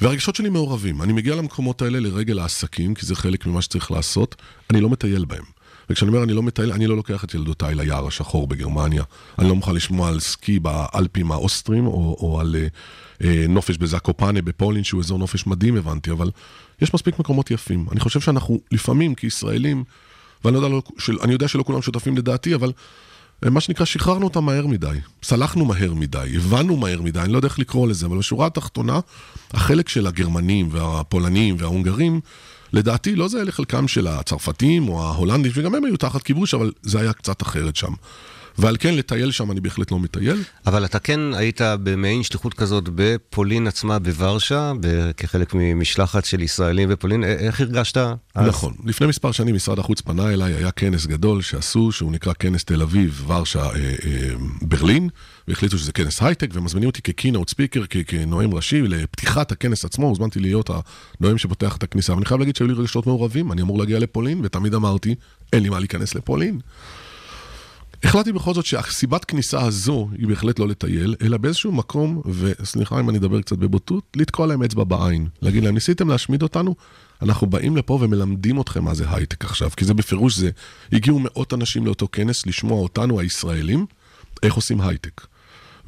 [0.00, 1.02] והרגשות שלי מעורבים.
[1.02, 4.36] אני מגיע למקומות האלה לרגל העסקים, כי זה חלק ממה שצריך לעשות,
[4.70, 5.44] אני לא מטייל בהם.
[5.90, 9.02] וכשאני אומר אני לא מטייל, אני לא לוקח את ילדותיי ליער השחור בגרמניה.
[9.38, 12.66] אני לא מוכן לשמוע על סקי באלפים האוסטרים, או, או על אה,
[13.24, 16.30] אה, נופש בזקופנה בפולין, שהוא אזור נופש מדהים, הבנתי, אבל
[16.82, 17.86] יש מספיק מקומות יפים.
[17.92, 19.84] אני חושב שאנחנו לפעמים כישראלים,
[20.44, 22.72] ואני יודע, לא, של, יודע שלא כולם שותפים לדעתי, אבל
[23.44, 24.98] מה שנקרא, שחררנו אותם מהר מדי.
[25.22, 29.00] סלחנו מהר מדי, הבנו מהר מדי, אני לא יודע איך לקרוא לזה, אבל בשורה התחתונה,
[29.50, 32.20] החלק של הגרמנים והפולנים וההונגרים,
[32.72, 37.00] לדעתי לא זה לחלקם של הצרפתים או ההולנדים, שגם הם היו תחת כיבוש, אבל זה
[37.00, 37.92] היה קצת אחרת שם.
[38.58, 40.42] ועל כן לטייל שם אני בהחלט לא מטייל.
[40.66, 44.72] אבל אתה כן היית במעין שליחות כזאת בפולין עצמה, בוורשה,
[45.16, 47.96] כחלק ממשלחת של ישראלים בפולין, איך הרגשת?
[47.96, 48.16] אז?
[48.48, 48.74] נכון.
[48.84, 52.82] לפני מספר שנים משרד החוץ פנה אליי, היה כנס גדול שעשו, שהוא נקרא כנס תל
[52.82, 55.08] אביב, ורשה, אה, אה, ברלין,
[55.48, 60.70] והחליטו שזה כנס הייטק, ומזמינים אותי כקינאוט ספיקר, כנואם ראשי, לפתיחת הכנס עצמו, הוזמנתי להיות
[61.20, 62.14] הנואם שפותח את הכניסה.
[62.14, 65.14] ואני חייב להגיד שהיו לי רגשות מעורבים, אני אמור להגיע לפולין, ותמיד אמרתי,
[65.52, 66.60] אין לי מה להיכנס לפולין.
[68.04, 73.10] החלטתי בכל זאת שהסיבת כניסה הזו היא בהחלט לא לטייל, אלא באיזשהו מקום, וסליחה אם
[73.10, 75.28] אני אדבר קצת בבוטות, לתקוע להם אצבע בעין.
[75.42, 76.74] להגיד להם, ניסיתם להשמיד אותנו?
[77.22, 80.50] אנחנו באים לפה ומלמדים אתכם מה זה הייטק עכשיו, כי זה בפירוש זה.
[80.92, 83.86] הגיעו מאות אנשים לאותו כנס לשמוע אותנו, הישראלים,
[84.42, 85.26] איך עושים הייטק.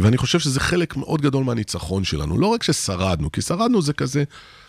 [0.01, 2.38] ואני חושב שזה חלק מאוד גדול מהניצחון שלנו.
[2.38, 4.24] לא רק ששרדנו, כי שרדנו זה כזה,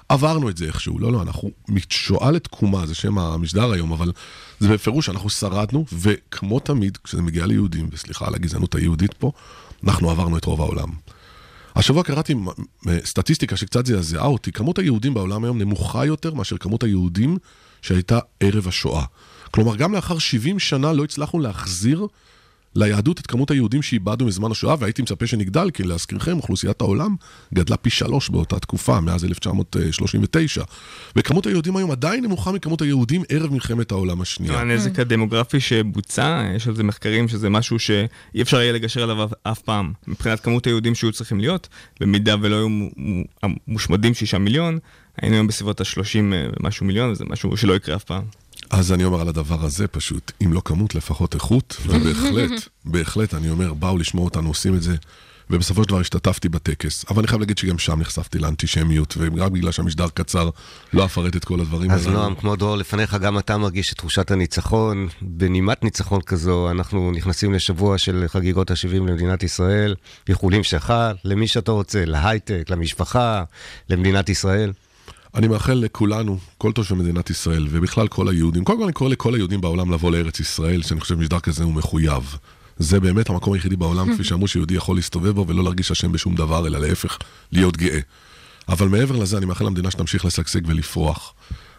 [0.10, 1.00] עברנו את זה איכשהו.
[1.00, 4.12] לא, לא, אנחנו משואה לתקומה, זה שם המשדר היום, אבל
[4.60, 9.32] זה בפירוש, אנחנו שרדנו, וכמו תמיד, כשזה מגיע ליהודים, וסליחה על הגזענות היהודית פה,
[9.84, 10.90] אנחנו עברנו את רוב העולם.
[11.76, 12.36] השבוע קראתי
[13.06, 17.38] סטטיסטיקה שקצת זעזעה אותי, כמות היהודים בעולם היום נמוכה יותר מאשר כמות היהודים
[17.82, 19.04] שהייתה ערב השואה.
[19.52, 22.08] כלומר, גם לאחר 70 שנה לא הצלחנו להחזיר
[22.76, 27.16] ליהדות את כמות היהודים שאיבדנו מזמן השואה, והייתי מצפה שנגדל, כי להזכירכם, אוכלוסיית העולם
[27.54, 30.64] גדלה פי שלוש באותה תקופה, מאז 1939.
[31.16, 34.60] וכמות היהודים היום עדיין נמוכה מכמות היהודים ערב מלחמת העולם השנייה.
[34.60, 39.62] הנזק הדמוגרפי שבוצע, יש על זה מחקרים שזה משהו שאי אפשר יהיה לגשר עליו אף
[39.62, 39.94] פעם.
[40.08, 41.68] מבחינת כמות היהודים שהיו צריכים להיות,
[42.00, 42.68] במידה ולא היו
[43.68, 44.80] מושמדים שישה מיליון,
[45.22, 48.24] היינו היום בסביבות ה-30 ומשהו מיליון, וזה משהו שלא יקרה אף פעם.
[48.70, 52.52] אז אני אומר על הדבר הזה פשוט, אם לא כמות, לפחות איכות, ובהחלט,
[52.86, 54.96] בהחלט, אני אומר, באו לשמוע אותנו עושים את זה,
[55.50, 57.06] ובסופו של דבר השתתפתי בטקס.
[57.10, 60.50] אבל אני חייב להגיד שגם שם נחשפתי לאנטישמיות, ורק בגלל שהמשדר קצר,
[60.94, 62.02] לא אפרט את כל הדברים האלה.
[62.02, 65.08] אז נועם, כמו דרור לפניך, גם אתה מרגיש את תחושת הניצחון.
[65.22, 69.96] בנימת ניצחון כזו, אנחנו נכנסים לשבוע של חגיגות ה-70 למדינת ישראל,
[70.30, 70.94] איחולים שלך,
[71.26, 73.44] למי שאתה רוצה, להייטק, למשפחה,
[73.90, 74.72] למדינת ישראל.
[75.36, 79.36] אני מאחל לכולנו, כל תושבי מדינת ישראל, ובכלל כל היהודים, קודם כל אני קורא לכל
[79.36, 82.38] היהודים בעולם לבוא לארץ ישראל, שאני חושב שמשדר כזה הוא מחויב.
[82.78, 86.36] זה באמת המקום היחידי בעולם, כפי שאמרו, שיהודי יכול להסתובב בו ולא להרגיש אשם בשום
[86.36, 87.18] דבר, אלא להפך,
[87.52, 88.00] להיות גאה.
[88.70, 91.34] אבל מעבר לזה, אני מאחל למדינה שתמשיך לשגשג ולפרוח.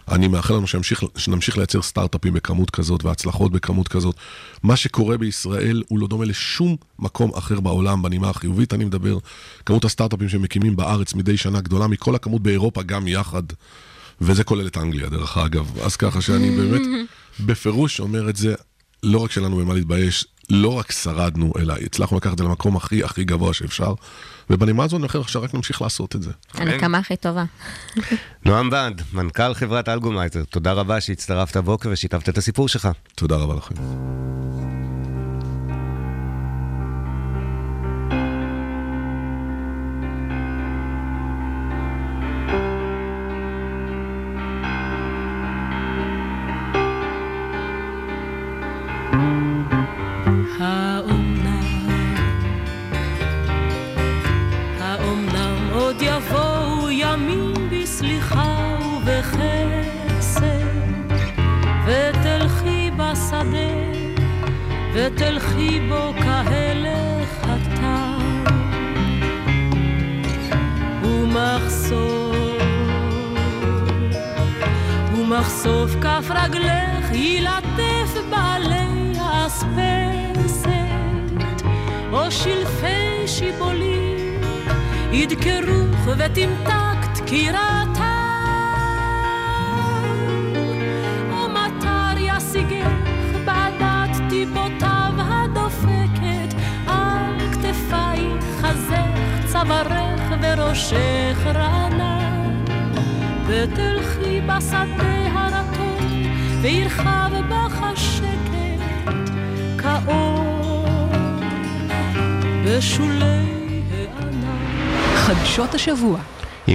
[0.08, 4.14] אני מאחל לנו שנמשיך, שנמשיך לייצר סטארט-אפים בכמות כזאת והצלחות בכמות כזאת.
[4.62, 9.18] מה שקורה בישראל הוא לא דומה לשום מקום אחר בעולם, בנימה החיובית אני מדבר.
[9.66, 13.42] כמות הסטארט-אפים שמקימים בארץ מדי שנה גדולה מכל הכמות באירופה גם יחד.
[14.20, 15.78] וזה כולל את אנגליה, דרך אגב.
[15.82, 16.82] אז ככה שאני באמת
[17.46, 18.54] בפירוש אומר את זה,
[19.02, 22.76] לא רק שאין לנו במה להתבייש, לא רק שרדנו, אלא הצלחנו לקחת את זה למקום
[22.76, 23.94] הכי הכי גבוה שאפשר.
[24.50, 26.30] ובנימה הזאת אני חושב שרק נמשיך לעשות את זה.
[26.54, 27.44] הנקמה הכי טובה.
[28.46, 32.88] נועם בנד, מנכ"ל חברת אלגומייזר, תודה רבה שהצטרפת הבוקר ושיתפת את הסיפור שלך.
[33.14, 33.74] תודה רבה לכם.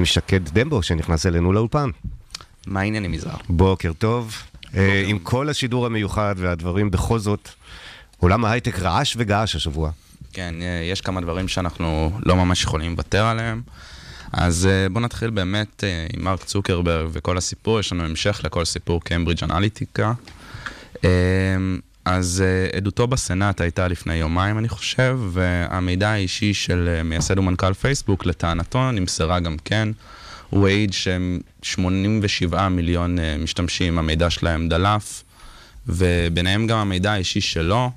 [0.06, 1.90] עם שקד דמבו שנכנס אלינו לאולפן.
[2.68, 3.38] מה העניין עם יזהר?
[3.50, 4.36] בוקר טוב.
[4.78, 7.50] אה, עם כל השידור המיוחד והדברים, בכל זאת,
[8.18, 9.92] עולם ההייטק רעש וגעש השבוע.
[10.34, 13.62] כן, אה, יש כמה דברים שאנחנו לא ממש יכולים לוותר עליהם.
[14.34, 15.84] אז אה, בואו נתחיל באמת
[16.14, 20.14] עם מרק צוקרברג וכל הסיפור, יש לנו המשך לכל סיפור קיימברידג' אנליטיקה.
[22.06, 22.44] אז
[22.78, 29.40] עדותו בסנאט הייתה לפני יומיים, אני חושב, והמידע האישי של מייסד ומנכ"ל פייסבוק, לטענתו, נמסרה
[29.40, 29.90] גם כן.
[30.50, 35.24] הוא העיד שהם 87 מיליון אה, משתמשים, המידע שלהם דלף,
[35.88, 37.92] וביניהם גם המידע האישי שלו.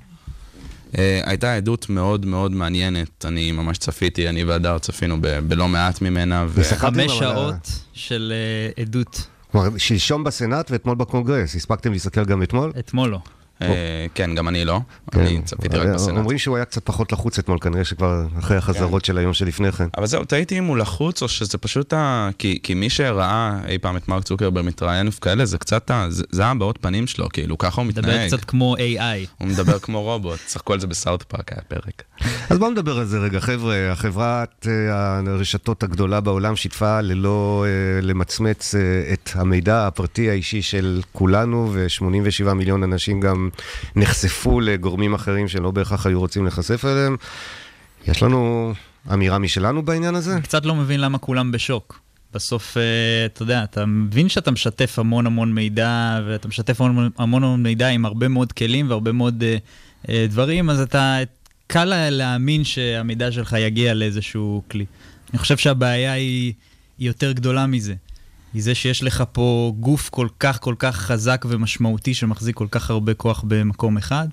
[0.91, 6.01] Uh, הייתה עדות מאוד מאוד מעניינת, אני ממש צפיתי, אני והדר צפינו ב- בלא מעט
[6.01, 6.45] ממנה.
[6.47, 6.63] ו...
[6.63, 8.33] חמש שעות של
[8.77, 9.27] uh, עדות.
[9.51, 12.71] כלומר, שלשום בסנאט ואתמול בקונגרס, הספקתם להסתכל גם אתמול?
[12.79, 13.19] אתמול לא.
[13.61, 14.79] אה, כן, גם אני לא.
[15.11, 15.19] כן.
[15.19, 16.17] אני צפיתי רק בסנאט.
[16.17, 19.07] אומרים שהוא היה קצת פחות לחוץ אתמול, כנראה שכבר אחרי החזרות כן.
[19.07, 19.87] של היום שלפני כן.
[19.97, 22.29] אבל זהו, תהיתי אם הוא לחוץ, או שזה פשוט ה...
[22.37, 26.07] כי מי שראה אי פעם את מרק צוקרברג מתראיין וכאלה, זה קצת ה...
[26.09, 28.05] זה הבעות פנים שלו, כאילו, ככה הוא מתנהג.
[28.05, 29.27] מדבר קצת כמו AI.
[29.37, 32.03] הוא מדבר כמו רובוט, צחקו על זה בסאוט פארק, היה פרק.
[32.49, 33.91] אז בואו נדבר על זה רגע, חבר'ה.
[33.91, 38.75] החברת אה, הרשתות הגדולה בעולם שיתפה ללא אה, למצמץ
[39.13, 43.48] את המידע הפרטי האישי של כולנו, ו-87 מיליון אנשים גם
[43.95, 44.59] נחשפו.
[44.59, 47.17] לגורמים אחרים שלא בהכרח היו רוצים להיחשף אליהם.
[48.07, 48.73] יש לנו
[49.13, 50.33] אמירה משלנו בעניין הזה?
[50.33, 51.99] אני קצת לא מבין למה כולם בשוק.
[52.33, 57.63] בסוף, אה, אתה יודע, אתה מבין שאתה משתף המון המון מידע, ואתה משתף המון המון,
[57.63, 61.17] מידע עם הרבה מאוד כלים והרבה מאוד uh, uh, דברים, אז אתה,
[61.71, 64.85] קל להאמין שהמידע שלך יגיע לאיזשהו כלי.
[65.31, 66.53] אני חושב שהבעיה היא,
[66.97, 67.93] היא יותר גדולה מזה.
[68.53, 72.89] היא זה שיש לך פה גוף כל כך כל כך חזק ומשמעותי שמחזיק כל כך
[72.89, 74.27] הרבה כוח במקום אחד.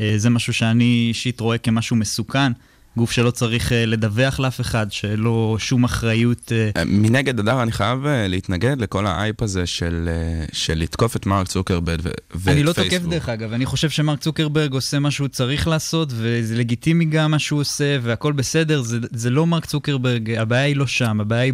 [0.00, 2.52] אה, זה משהו שאני אישית רואה כמשהו מסוכן.
[2.96, 6.52] גוף שלא צריך אה, לדווח לאף אחד, שלא שום אחריות.
[6.76, 6.84] אה.
[6.84, 10.08] מנגד, אדר, אני חייב להתנגד לכל האייפ הזה של,
[10.52, 12.52] של לתקוף את מרק צוקרברג ואת פייסבוק.
[12.52, 16.56] אני לא תוקף דרך אגב, אני חושב שמרק צוקרברג עושה מה שהוא צריך לעשות, וזה
[16.56, 20.86] לגיטימי גם מה שהוא עושה, והכל בסדר, זה, זה לא מרק צוקרברג, הבעיה היא לא
[20.86, 21.52] שם, הבעיה היא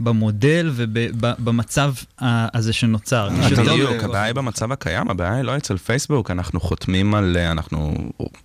[0.00, 3.28] במודל ובמצב הזה שנוצר.
[3.58, 7.94] בדיוק, הבעיה היא במצב הקיים, הבעיה היא לא אצל פייסבוק, אנחנו חותמים על, אנחנו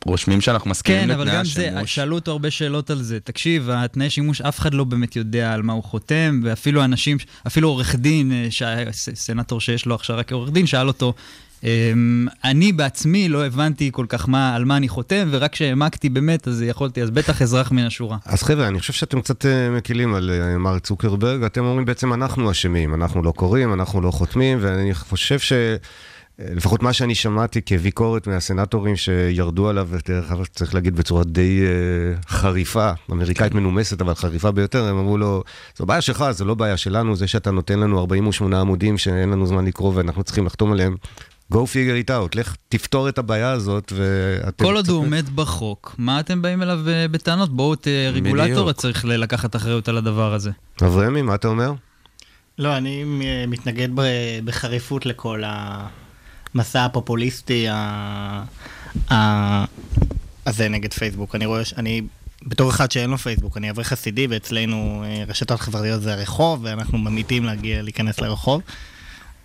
[0.05, 1.55] רושמים שאנחנו מסכימים לתנאי השימוש.
[1.55, 3.19] כן, אבל גם זה, שאלו אותו הרבה שאלות על זה.
[3.19, 7.69] תקשיב, התנאי שימוש, אף אחד לא באמת יודע על מה הוא חותם, ואפילו אנשים, אפילו
[7.69, 11.13] עורך דין, אה, סנטור שיש לו הכשרה כעורך דין, שאל אותו,
[12.43, 16.61] אני בעצמי לא הבנתי כל כך מה, על מה אני חותם, ורק כשהעמקתי באמת, אז
[16.61, 18.17] יכולתי, אז בטח אזרח מן השורה.
[18.25, 22.13] אז חבר'ה, אני חושב שאתם קצת אה, מקילים על אה, מר צוקרברג, אתם אומרים בעצם
[22.13, 25.53] אנחנו אשמים, אנחנו לא קוראים, אנחנו לא חותמים, ואני חושב ש...
[26.39, 32.29] לפחות מה שאני שמעתי כביקורת מהסנטורים שירדו עליו, ודרך אגב צריך להגיד בצורה די uh,
[32.29, 33.57] חריפה, אמריקאית כן.
[33.57, 35.43] מנומסת אבל חריפה ביותר, הם אמרו לו,
[35.77, 39.45] זו בעיה שלך, זו לא בעיה שלנו, זה שאתה נותן לנו 48 עמודים שאין לנו
[39.45, 40.95] זמן לקרוא ואנחנו צריכים לחתום עליהם,
[41.51, 44.65] go figure it out, לך תפתור את הבעיה הזאת ואתם...
[44.65, 47.55] כל עוד הוא עומד בחוק, מה אתם באים אליו אה, בטענות?
[47.55, 47.75] בואו,
[48.13, 50.51] רגולטור צריך לקחת אחריות על הדבר הזה.
[50.81, 51.73] אברמי, מה אתה אומר?
[52.57, 53.03] לא, אני
[53.47, 53.87] מתנגד
[54.45, 57.67] בחריפות לכל המסע הפופוליסטי,
[60.45, 61.35] אז זה נגד פייסבוק.
[61.35, 62.01] אני רואה, אני,
[62.47, 66.97] בתור אחד שאין לו פייסבוק, אני אברך חסידי, ואצלנו אה, רשתות חברתיות זה הרחוב, ואנחנו
[66.97, 68.61] ממעיטים להגיע, להיכנס לרחוב.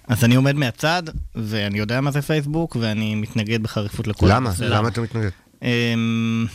[0.09, 1.03] אז אני עומד מהצד,
[1.35, 4.27] ואני יודע מה זה פייסבוק, ואני מתנגד בחריפות לכל...
[4.29, 4.37] למה?
[4.37, 4.65] הנושא.
[4.65, 5.31] למה אתה מתנגד?
[5.63, 6.47] אמ,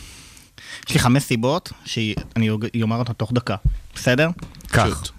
[0.88, 2.50] יש לי חמש סיבות, שאני
[2.82, 3.56] אומר אותן תוך דקה,
[3.94, 4.30] בסדר?
[4.68, 5.12] קח.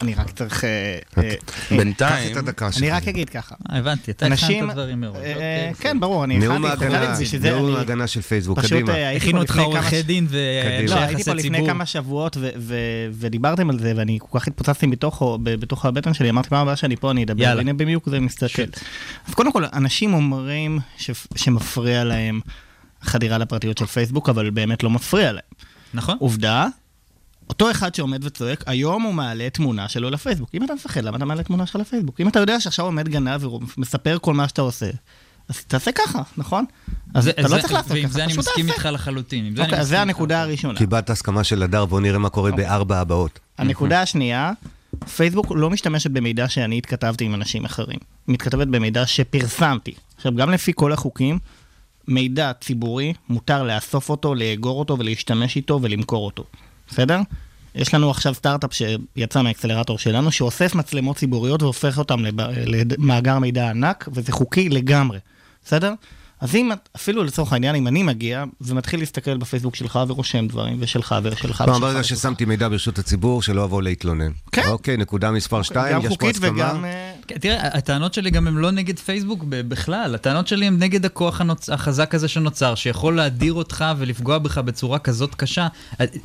[0.00, 0.64] אני רק צריך...
[0.64, 1.34] אה, אה,
[1.70, 2.92] בינתיים- קח את הדקה אני שלך.
[2.92, 3.54] רק אגיד ככה.
[3.68, 5.16] הבנתי, אתה אנשים- הכנת דברים מראש.
[5.16, 8.92] אה, אוקיי, כן, ברור, אני הכנתי, בשביל זה, נאום אני- ההגנה של פייסבוק, קדימה.
[9.16, 10.40] הכינו אותך עורכי דין קדימה.
[10.78, 11.66] ואנשי לא, הייתי פה לפני ציבור.
[11.68, 12.74] כמה שבועות ו- ו-
[13.12, 14.86] ודיברתם על זה, ואני כל כך התפוצצתי
[15.42, 17.60] בתוך הבטן שלי, אמרתי פעם הבאה שאני פה אני אדבר, יאללה.
[17.60, 18.62] הנה במיוק זה מסתכל.
[19.28, 22.40] אז קודם כל, אנשים אומרים ש- שמפריע להם
[23.02, 25.42] חדירה לפרטיות של פייסבוק, אבל באמת לא מפריע להם.
[25.94, 26.16] נכון.
[26.20, 26.66] עובדה,
[27.50, 30.50] אותו אחד שעומד וצועק, היום הוא מעלה תמונה שלו לפייסבוק.
[30.54, 32.20] אם אתה מפחד, למה אתה מעלה תמונה שלך לפייסבוק?
[32.20, 34.90] אם אתה יודע שעכשיו עומד גנב ומספר כל מה שאתה עושה,
[35.48, 36.64] אז תעשה ככה, נכון?
[37.14, 38.74] אז זה- אתה לא צריך לעשות ועם ככה, זה אני פשוט מסכים תעשה.
[38.76, 39.44] איתך לחלוטין.
[39.46, 40.00] עם זה אני אוקיי, אז זה.
[40.00, 40.78] הנקודה הראשונה.
[40.78, 42.64] קיבלת הסכמה של הדר, בוא נראה מה קורה אוקיי.
[42.64, 43.38] בארבע הבאות.
[43.58, 44.52] הנקודה השנייה,
[45.16, 47.98] פייסבוק לא משתמשת במידע שאני התכתבתי עם אנשים אחרים.
[48.26, 49.94] היא מתכתבת במידע שפרסמתי.
[50.16, 51.38] עכשיו, גם לפי כל החוקים,
[52.08, 56.44] מידע ציבורי, מותר לאסוף אותו, לאגור אותו ולהשתמש איתו ולמכור אותו.
[56.90, 57.20] בסדר?
[57.74, 62.40] יש לנו עכשיו סטארט-אפ שיצא מהאקסלרטור שלנו, שאוסף מצלמות ציבוריות והופך אותן לב-
[62.98, 65.18] למאגר מידע ענק, וזה חוקי לגמרי.
[65.64, 65.92] בסדר?
[66.40, 71.14] אז אם, אפילו לצורך העניין, אם אני מגיע ומתחיל להסתכל בפייסבוק שלך ורושם דברים, ושלך
[71.22, 71.80] ושלך ושלך.
[71.80, 74.30] ברגע ששמתי מידע ברשות הציבור, שלא אבוא להתלונן.
[74.52, 74.68] כן.
[74.68, 76.50] אוקיי, נקודה מספר שתיים, גם יש פה חוקית הסכמה.
[76.50, 76.84] וגם...
[76.84, 81.40] אה, תראה, הטענות שלי גם הן לא נגד פייסבוק בכלל, הטענות שלי הן נגד הכוח
[81.40, 81.68] הנוצ...
[81.70, 85.66] החזק הזה שנוצר, שיכול להדיר אותך ולפגוע בך בצורה כזאת קשה.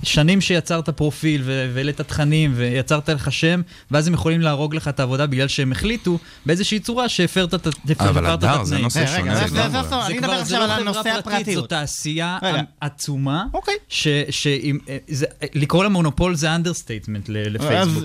[0.04, 5.26] שנים שיצרת פרופיל והעלית תכנים ויצרת לך שם, ואז הם יכולים להרוג לך את העבודה
[5.28, 7.68] בגלל שהם החליטו באיזושהי צורה שהפרת את
[8.00, 8.84] אבל הפרת את הדר, זה התנאים.
[8.84, 11.62] נושא שונה זה- אני כבר- מדבר עכשיו לא על חברה הנושא פרטית, הפרטיות.
[11.64, 12.38] זו תעשייה.
[12.82, 13.74] עצומה, אוקיי.
[13.90, 18.04] ש- שאם- אה, זה- לקרוא לה מונופול זה understatement לפייסבוק.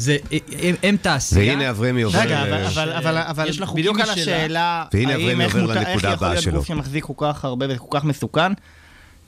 [0.00, 0.16] זה,
[0.62, 1.52] הם, הם תעשייה.
[1.52, 2.18] והנה אברמי עובר...
[2.20, 4.22] רגע, אבל- אה, אבל- אבל- אבל יש לה חוקים בדיוק על משלה.
[4.22, 6.52] השאלה, והנה אברמי איך עובר מותר- איך לנקודה יכול הבאה להיות שלו.
[6.58, 8.52] גוף שמחזיק כל כך הרבה וכל כך מסוכן?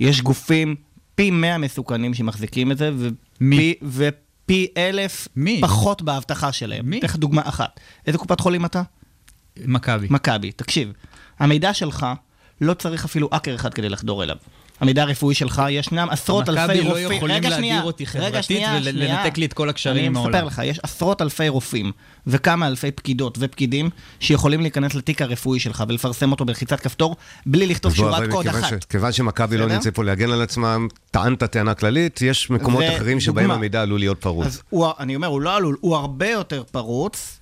[0.00, 0.74] יש גופים
[1.14, 3.74] פי 100 מסוכנים שמחזיקים את זה, ופי-?
[3.82, 5.60] ופי אלף מי?
[5.62, 6.90] פחות באבטחה שלהם.
[6.90, 6.98] מי?
[6.98, 7.80] אתן לך דוגמה אחת.
[8.06, 8.82] איזה קופת חולים אתה?
[9.64, 10.06] מכבי.
[10.10, 10.52] מכבי.
[10.52, 10.92] תקשיב,
[11.38, 12.06] המידע שלך,
[12.60, 14.36] לא צריך אפילו אקר אחד כדי לחדור אליו.
[14.82, 17.10] המידע הרפואי שלך, ישנם עשרות אלפי מכבי רופאים...
[17.10, 18.62] לא יכולים להדיר שנייה, אותי חברתית.
[18.82, 20.26] ולנתק לי את כל הקשרים עם אני.
[20.26, 21.92] מספר לך, יש עשרות אלפי רופאים
[22.26, 27.16] וכמה אלפי פקידות ופקידים שיכולים להיכנס לתיק הרפואי שלך ולפרסם אותו בלחיצת כפתור
[27.46, 28.82] בלי לכתוב שורת קוד אחת.
[28.82, 29.66] ש- כיוון שמכבי לא?
[29.66, 33.54] נמצא פה להגן על עצמם, טענת טענה כללית, יש מקומות אחרים שבהם דוגמה.
[33.54, 34.46] המידע עלול להיות פרוץ.
[34.46, 37.38] אז הוא, אני אומר, הוא לא עלול, הוא הרבה יותר פרוץ,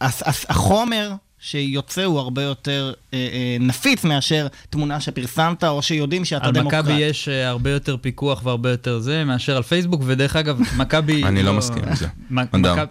[0.00, 1.12] והחומר
[1.44, 6.84] שיוצא הוא הרבה יותר אה, אה, נפיץ מאשר תמונה שפרסמת, או שיודעים שאתה על דמוקרט.
[6.84, 11.24] מכבי יש אה, הרבה יותר פיקוח והרבה יותר זה מאשר על פייסבוק, ודרך אגב, מכבי...
[11.28, 12.06] אני לא מסכים עם זה.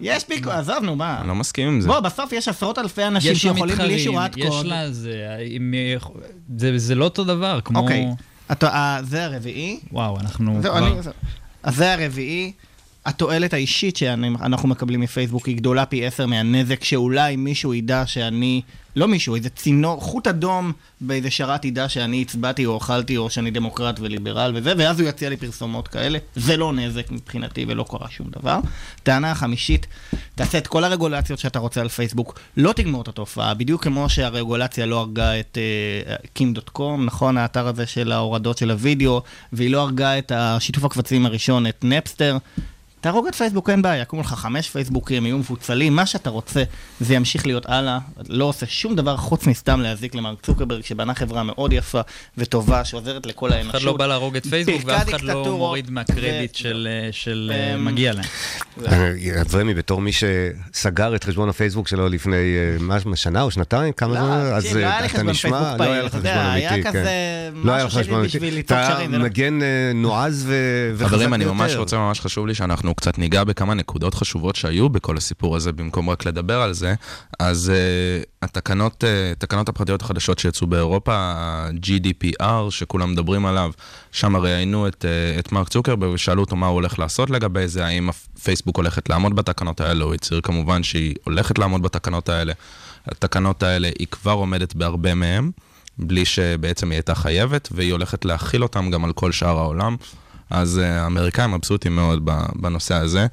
[0.00, 1.18] יש פיקו, עזוב, נו, מה?
[1.20, 1.88] אני לא מסכים עם זה.
[1.88, 4.66] בוא, בסוף יש עשרות אלפי אנשים יש שיכולים בלי שורת יש קוד.
[4.66, 5.36] לה זה,
[6.56, 7.78] זה, זה לא אותו דבר, כמו...
[7.78, 8.06] אוקיי,
[8.52, 9.80] אתה- זה הרביעי.
[9.92, 11.00] וואו, אנחנו זהו, כבר...
[11.62, 12.52] אז זה הרביעי.
[13.06, 18.62] התועלת האישית שאנחנו מקבלים מפייסבוק היא גדולה פי עשר מהנזק שאולי מישהו ידע שאני,
[18.96, 23.50] לא מישהו, איזה צינור, חוט אדום באיזה שרת ידע שאני הצבעתי או אכלתי או שאני
[23.50, 26.18] דמוקרט וליברל וזה, ואז הוא יציע לי פרסומות כאלה.
[26.34, 28.58] זה לא נזק מבחינתי ולא קרה שום דבר.
[29.02, 29.86] טענה החמישית,
[30.34, 34.86] תעשה את כל הרגולציות שאתה רוצה על פייסבוק, לא תגמור את התופעה, בדיוק כמו שהרגולציה
[34.86, 35.58] לא הרגה את
[36.34, 37.36] קים.קום, נכון?
[37.38, 42.38] האתר הזה של ההורדות של הוידאו, והיא לא הרגה את השיתוף הקבצים הראשון, את נפסטר.
[43.04, 46.62] תהרוג את פייסבוק, אין בעיה, יקומו לך חמש פייסבוקים, יהיו מפוצלים, מה שאתה רוצה,
[47.00, 47.98] זה ימשיך להיות הלאה.
[48.28, 52.00] לא עושה שום דבר חוץ מסתם להזיק למרק צוקרברג, שבנה חברה מאוד יפה
[52.38, 53.74] וטובה, שעוזרת לכל אף האנושות.
[53.74, 57.74] אחד לא בא להרוג את פייסבוק, ואף אחד לא מוריד מהקרדיט של אה, של, אה,
[57.74, 58.24] אמ, מגיע להם.
[58.86, 63.92] אה, אברמי, בתור מי שסגר את חשבון הפייסבוק שלו לפני אה, מה, שנה או שנתיים,
[63.92, 64.28] כמה זמן?
[64.28, 66.70] לא, אז תקשיב, לא אה, אתה חשבון נשמע- לא היה לך אתה חשבון יודע, היה
[66.74, 66.90] אמיתי, כן.
[66.90, 67.10] כזה
[67.54, 68.36] לא היה לך חשבון אמיתי.
[68.38, 71.08] בשביל ליצור קשרים, זה אתה לא- מגן אה, נועז וחזק ביותר.
[71.08, 75.16] חברים, אני ממש רוצה, ממש חשוב לי שאנחנו קצת ניגע בכמה נקודות חשובות שהיו בכל
[75.16, 76.94] הסיפור הזה, במקום רק לדבר על זה.
[77.38, 83.70] אז uh, התקנות, uh, תקנות הפרטיות החדשות שיצאו באירופה, ה-GDPR, שכולם מדברים עליו,
[84.12, 87.86] שם ראיינו את, uh, את מרק צוקרברג ושאלו אותו מה הוא הולך לעשות לגבי זה,
[87.86, 88.10] האם
[88.42, 92.52] פייסבוק הולכת לעמוד בתקנות האלה, הוא הצהיר כמובן שהיא הולכת לעמוד בתקנות האלה.
[93.06, 95.50] התקנות האלה, היא כבר עומדת בהרבה מהם.
[95.98, 99.96] בלי שבעצם היא הייתה חייבת, והיא הולכת להכיל אותם גם על כל שאר העולם.
[100.50, 103.26] אז uh, האמריקאים מבסוטים מאוד בנושא הזה.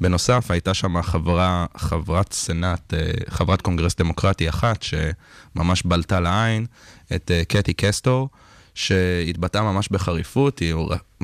[0.00, 6.66] בנוסף, הייתה שם חברה, חברת סנאט, uh, חברת קונגרס דמוקרטי אחת, שממש בלטה לעין,
[7.14, 8.28] את uh, קטי קסטור,
[8.74, 10.62] שהתבטאה ממש בחריפות,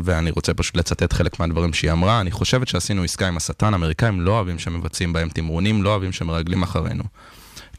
[0.05, 2.21] ואני רוצה פשוט לצטט חלק מהדברים שהיא אמרה.
[2.21, 6.63] אני חושבת שעשינו עסקה עם השטן, האמריקאים לא אוהבים שמבצעים בהם תמרונים, לא אוהבים שמרגלים
[6.63, 7.05] אחרינו.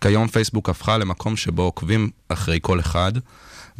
[0.01, 3.11] כיום פייסבוק הפכה למקום שבו עוקבים אחרי כל אחד.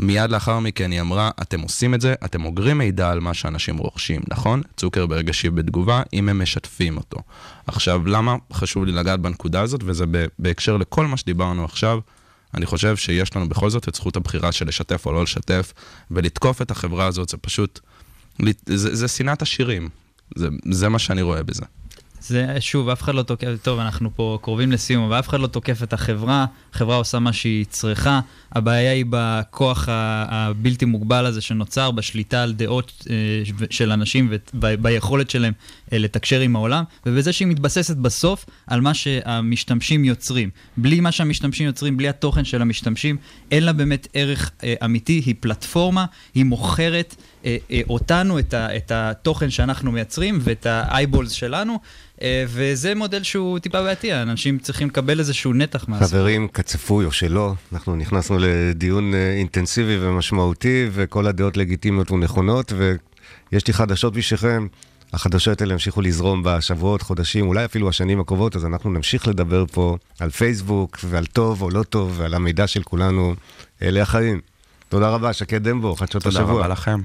[0.01, 3.77] מיד לאחר מכן היא אמרה, אתם עושים את זה, אתם אוגרים מידע על מה שאנשים
[3.77, 4.61] רוכשים, נכון?
[4.77, 7.19] צוקרברג השיב בתגובה, אם הם משתפים אותו.
[7.67, 10.05] עכשיו, למה חשוב לי לגעת בנקודה הזאת, וזה
[10.39, 11.99] בהקשר לכל מה שדיברנו עכשיו,
[12.53, 15.73] אני חושב שיש לנו בכל זאת את זכות הבחירה של לשתף או לא לשתף,
[16.11, 17.79] ולתקוף את החברה הזאת זה פשוט,
[18.65, 19.89] זה, שנאת עשירים.
[20.35, 21.65] זה, זה מה שאני רואה בזה.
[22.21, 25.47] זה, שוב, אף אחד לא תוקף, טוב, אנחנו פה קרובים לסיום, אבל אף אחד לא
[25.47, 28.19] תוקף את החברה, החברה עושה מה שהיא צריכה,
[28.51, 33.15] הבעיה היא בכוח הבלתי מוגבל הזה שנוצר, בשליטה על דעות אה,
[33.69, 35.53] של אנשים וביכולת שלהם
[35.99, 40.49] לתקשר עם העולם, ובזה שהיא מתבססת בסוף על מה שהמשתמשים יוצרים.
[40.77, 43.17] בלי מה שהמשתמשים יוצרים, בלי התוכן של המשתמשים,
[43.51, 47.15] אין לה באמת ערך אה, אמיתי, היא פלטפורמה, היא מוכרת
[47.89, 51.79] אותנו, את התוכן שאנחנו מייצרים ואת האייבולס שלנו.
[52.21, 56.07] אה, וזה מודל שהוא טיפה בעייתי, אנשים צריכים לקבל איזשהו נתח מהסוף.
[56.07, 62.73] חברים, כצפוי או שלא, אנחנו נכנסנו לדיון אה, אינטנסיבי ומשמעותי, וכל הדעות לגיטימיות ונכונות,
[63.51, 64.67] ויש לי חדשות בשבילכם.
[65.13, 69.97] החדשות האלה ימשיכו לזרום בשבועות, חודשים, אולי אפילו השנים הקרובות, אז אנחנו נמשיך לדבר פה
[70.19, 73.35] על פייסבוק ועל טוב או לא טוב ועל המידע של כולנו.
[73.81, 74.39] אלה החיים.
[74.89, 76.43] תודה רבה, שקד דמבו, חדשות השבוע.
[76.43, 77.01] תודה רבה לכם.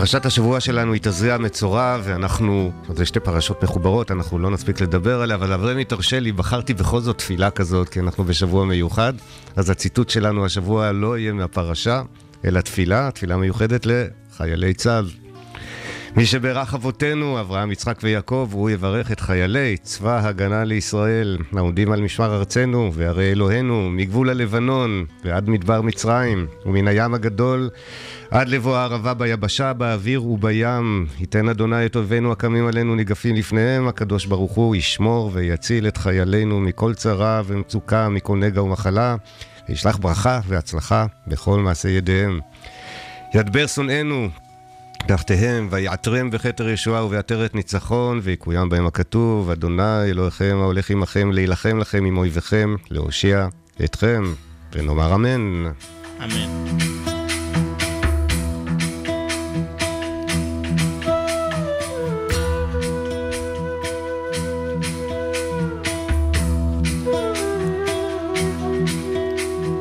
[0.00, 5.22] פרשת השבוע שלנו היא תזריע מצורע, ואנחנו, זה שתי פרשות מחוברות, אנחנו לא נספיק לדבר
[5.22, 9.12] עליה, אבל אברמי, תרשה לי, בחרתי בכל זאת תפילה כזאת, כי אנחנו בשבוע מיוחד.
[9.56, 12.02] אז הציטוט שלנו השבוע לא יהיה מהפרשה,
[12.44, 15.19] אלא תפילה, תפילה מיוחדת לחיילי צה"ל.
[16.16, 22.00] מי שברך אבותינו, אברהם, יצחק ויעקב, הוא יברך את חיילי צבא הגנה לישראל, העומדים על
[22.00, 27.70] משמר ארצנו, והרי אלוהינו, מגבול הלבנון ועד מדבר מצרים, ומן הים הגדול
[28.30, 31.06] עד לבוא הערבה ביבשה, באוויר ובים.
[31.20, 36.60] ייתן אדוני את אויבינו הקמים עלינו ניגפים לפניהם, הקדוש ברוך הוא ישמור ויציל את חיילינו
[36.60, 39.16] מכל צרה ומצוקה, מכל נגע ומחלה,
[39.68, 42.40] וישלח ברכה והצלחה בכל מעשה ידיהם.
[43.34, 44.28] ידבר שונאינו
[45.06, 52.04] תחתיהם, ויעטרם בכתר ישועה ובעטרת ניצחון, ויקוים בהם הכתוב, אדוני אלוהיכם ההולך עמכם להילחם לכם
[52.04, 53.48] עם אויביכם, להושיע
[53.84, 54.24] אתכם,
[54.72, 55.64] ונאמר אמן.
[56.24, 56.90] אמן.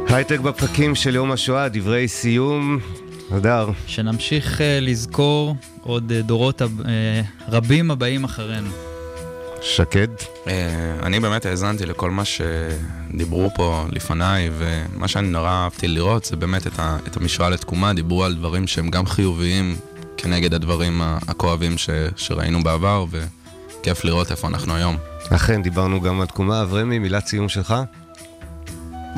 [0.10, 2.80] הייטק בפקקים של יום השואה, דברי סיום,
[3.38, 3.70] אדר.
[3.88, 6.66] שנמשיך uh, לזכור עוד uh, דורות uh,
[7.48, 8.70] רבים הבאים אחרינו.
[9.62, 10.08] שקד?
[10.46, 10.50] Uh,
[11.04, 16.68] אני באמת האזנתי לכל מה שדיברו פה לפניי, ומה שאני נורא אהבתי לראות זה באמת
[16.68, 19.76] את, ה, את המשרה לתקומה, דיברו על דברים שהם גם חיוביים
[20.18, 24.98] כנגד הדברים הכואבים ש, שראינו בעבר, וכיף לראות איפה אנחנו היום.
[25.30, 26.62] אכן, דיברנו גם על תקומה.
[26.62, 27.74] אברמי, מילת סיום שלך?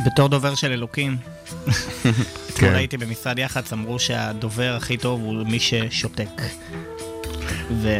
[0.05, 1.17] בתור דובר של אלוקים.
[2.61, 2.77] אתמול כן.
[2.77, 6.41] הייתי במשרד יח"צ, אמרו שהדובר הכי טוב הוא מי ששותק.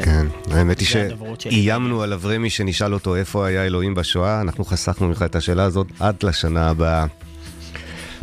[0.03, 5.22] כן, האמת היא שאיימנו על אברמי שנשאל אותו איפה היה אלוהים בשואה, אנחנו חסכנו ממך
[5.22, 7.05] את השאלה הזאת עד לשנה הבאה.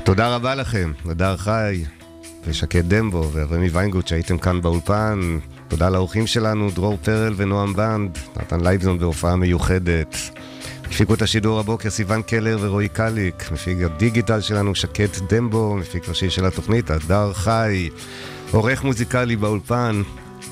[0.05, 1.85] תודה רבה לכם, הדר חי
[2.47, 5.39] ושקד דמבו ואברמי ויינגוט שהייתם כאן באולפן.
[5.69, 10.17] תודה לאורחים שלנו, דרור פרל ונועם בנד, נתן לייבזון בהופעה מיוחדת.
[10.91, 16.31] הפיקו את השידור הבוקר סיון קלר ורועי קליק, מפיק הדיגיטל שלנו שקד דמבו, מפיק ראשי
[16.31, 17.89] של התוכנית, הדר חי,
[18.51, 20.03] עורך מוזיקלי באולפן.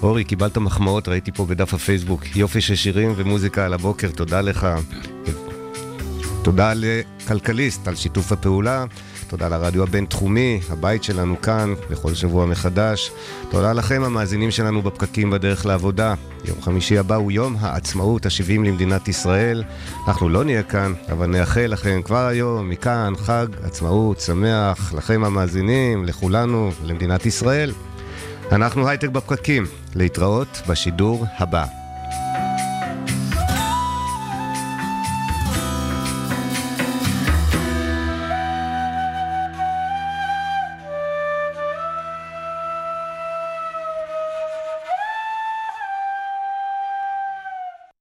[0.03, 2.37] אורי, קיבלת מחמאות, ראיתי פה בדף הפייסבוק.
[2.37, 4.66] יופי של שירים ומוזיקה על הבוקר, תודה לך.
[6.43, 8.84] תודה לכלכליסט על שיתוף הפעולה.
[9.29, 13.11] תודה לרדיו הבינתחומי, הבית שלנו כאן, בכל שבוע מחדש.
[13.51, 16.14] תודה לכם, המאזינים שלנו בפקקים בדרך לעבודה.
[16.45, 19.64] יום חמישי הבא הוא יום העצמאות ה-70 למדינת ישראל.
[20.09, 26.05] אנחנו לא נהיה כאן, אבל נאחל לכם כבר היום, מכאן, חג עצמאות שמח, לכם המאזינים,
[26.05, 27.72] לכולנו, למדינת ישראל.
[28.53, 31.86] אנחנו הייטק בפקקים, להתראות בשידור הבא.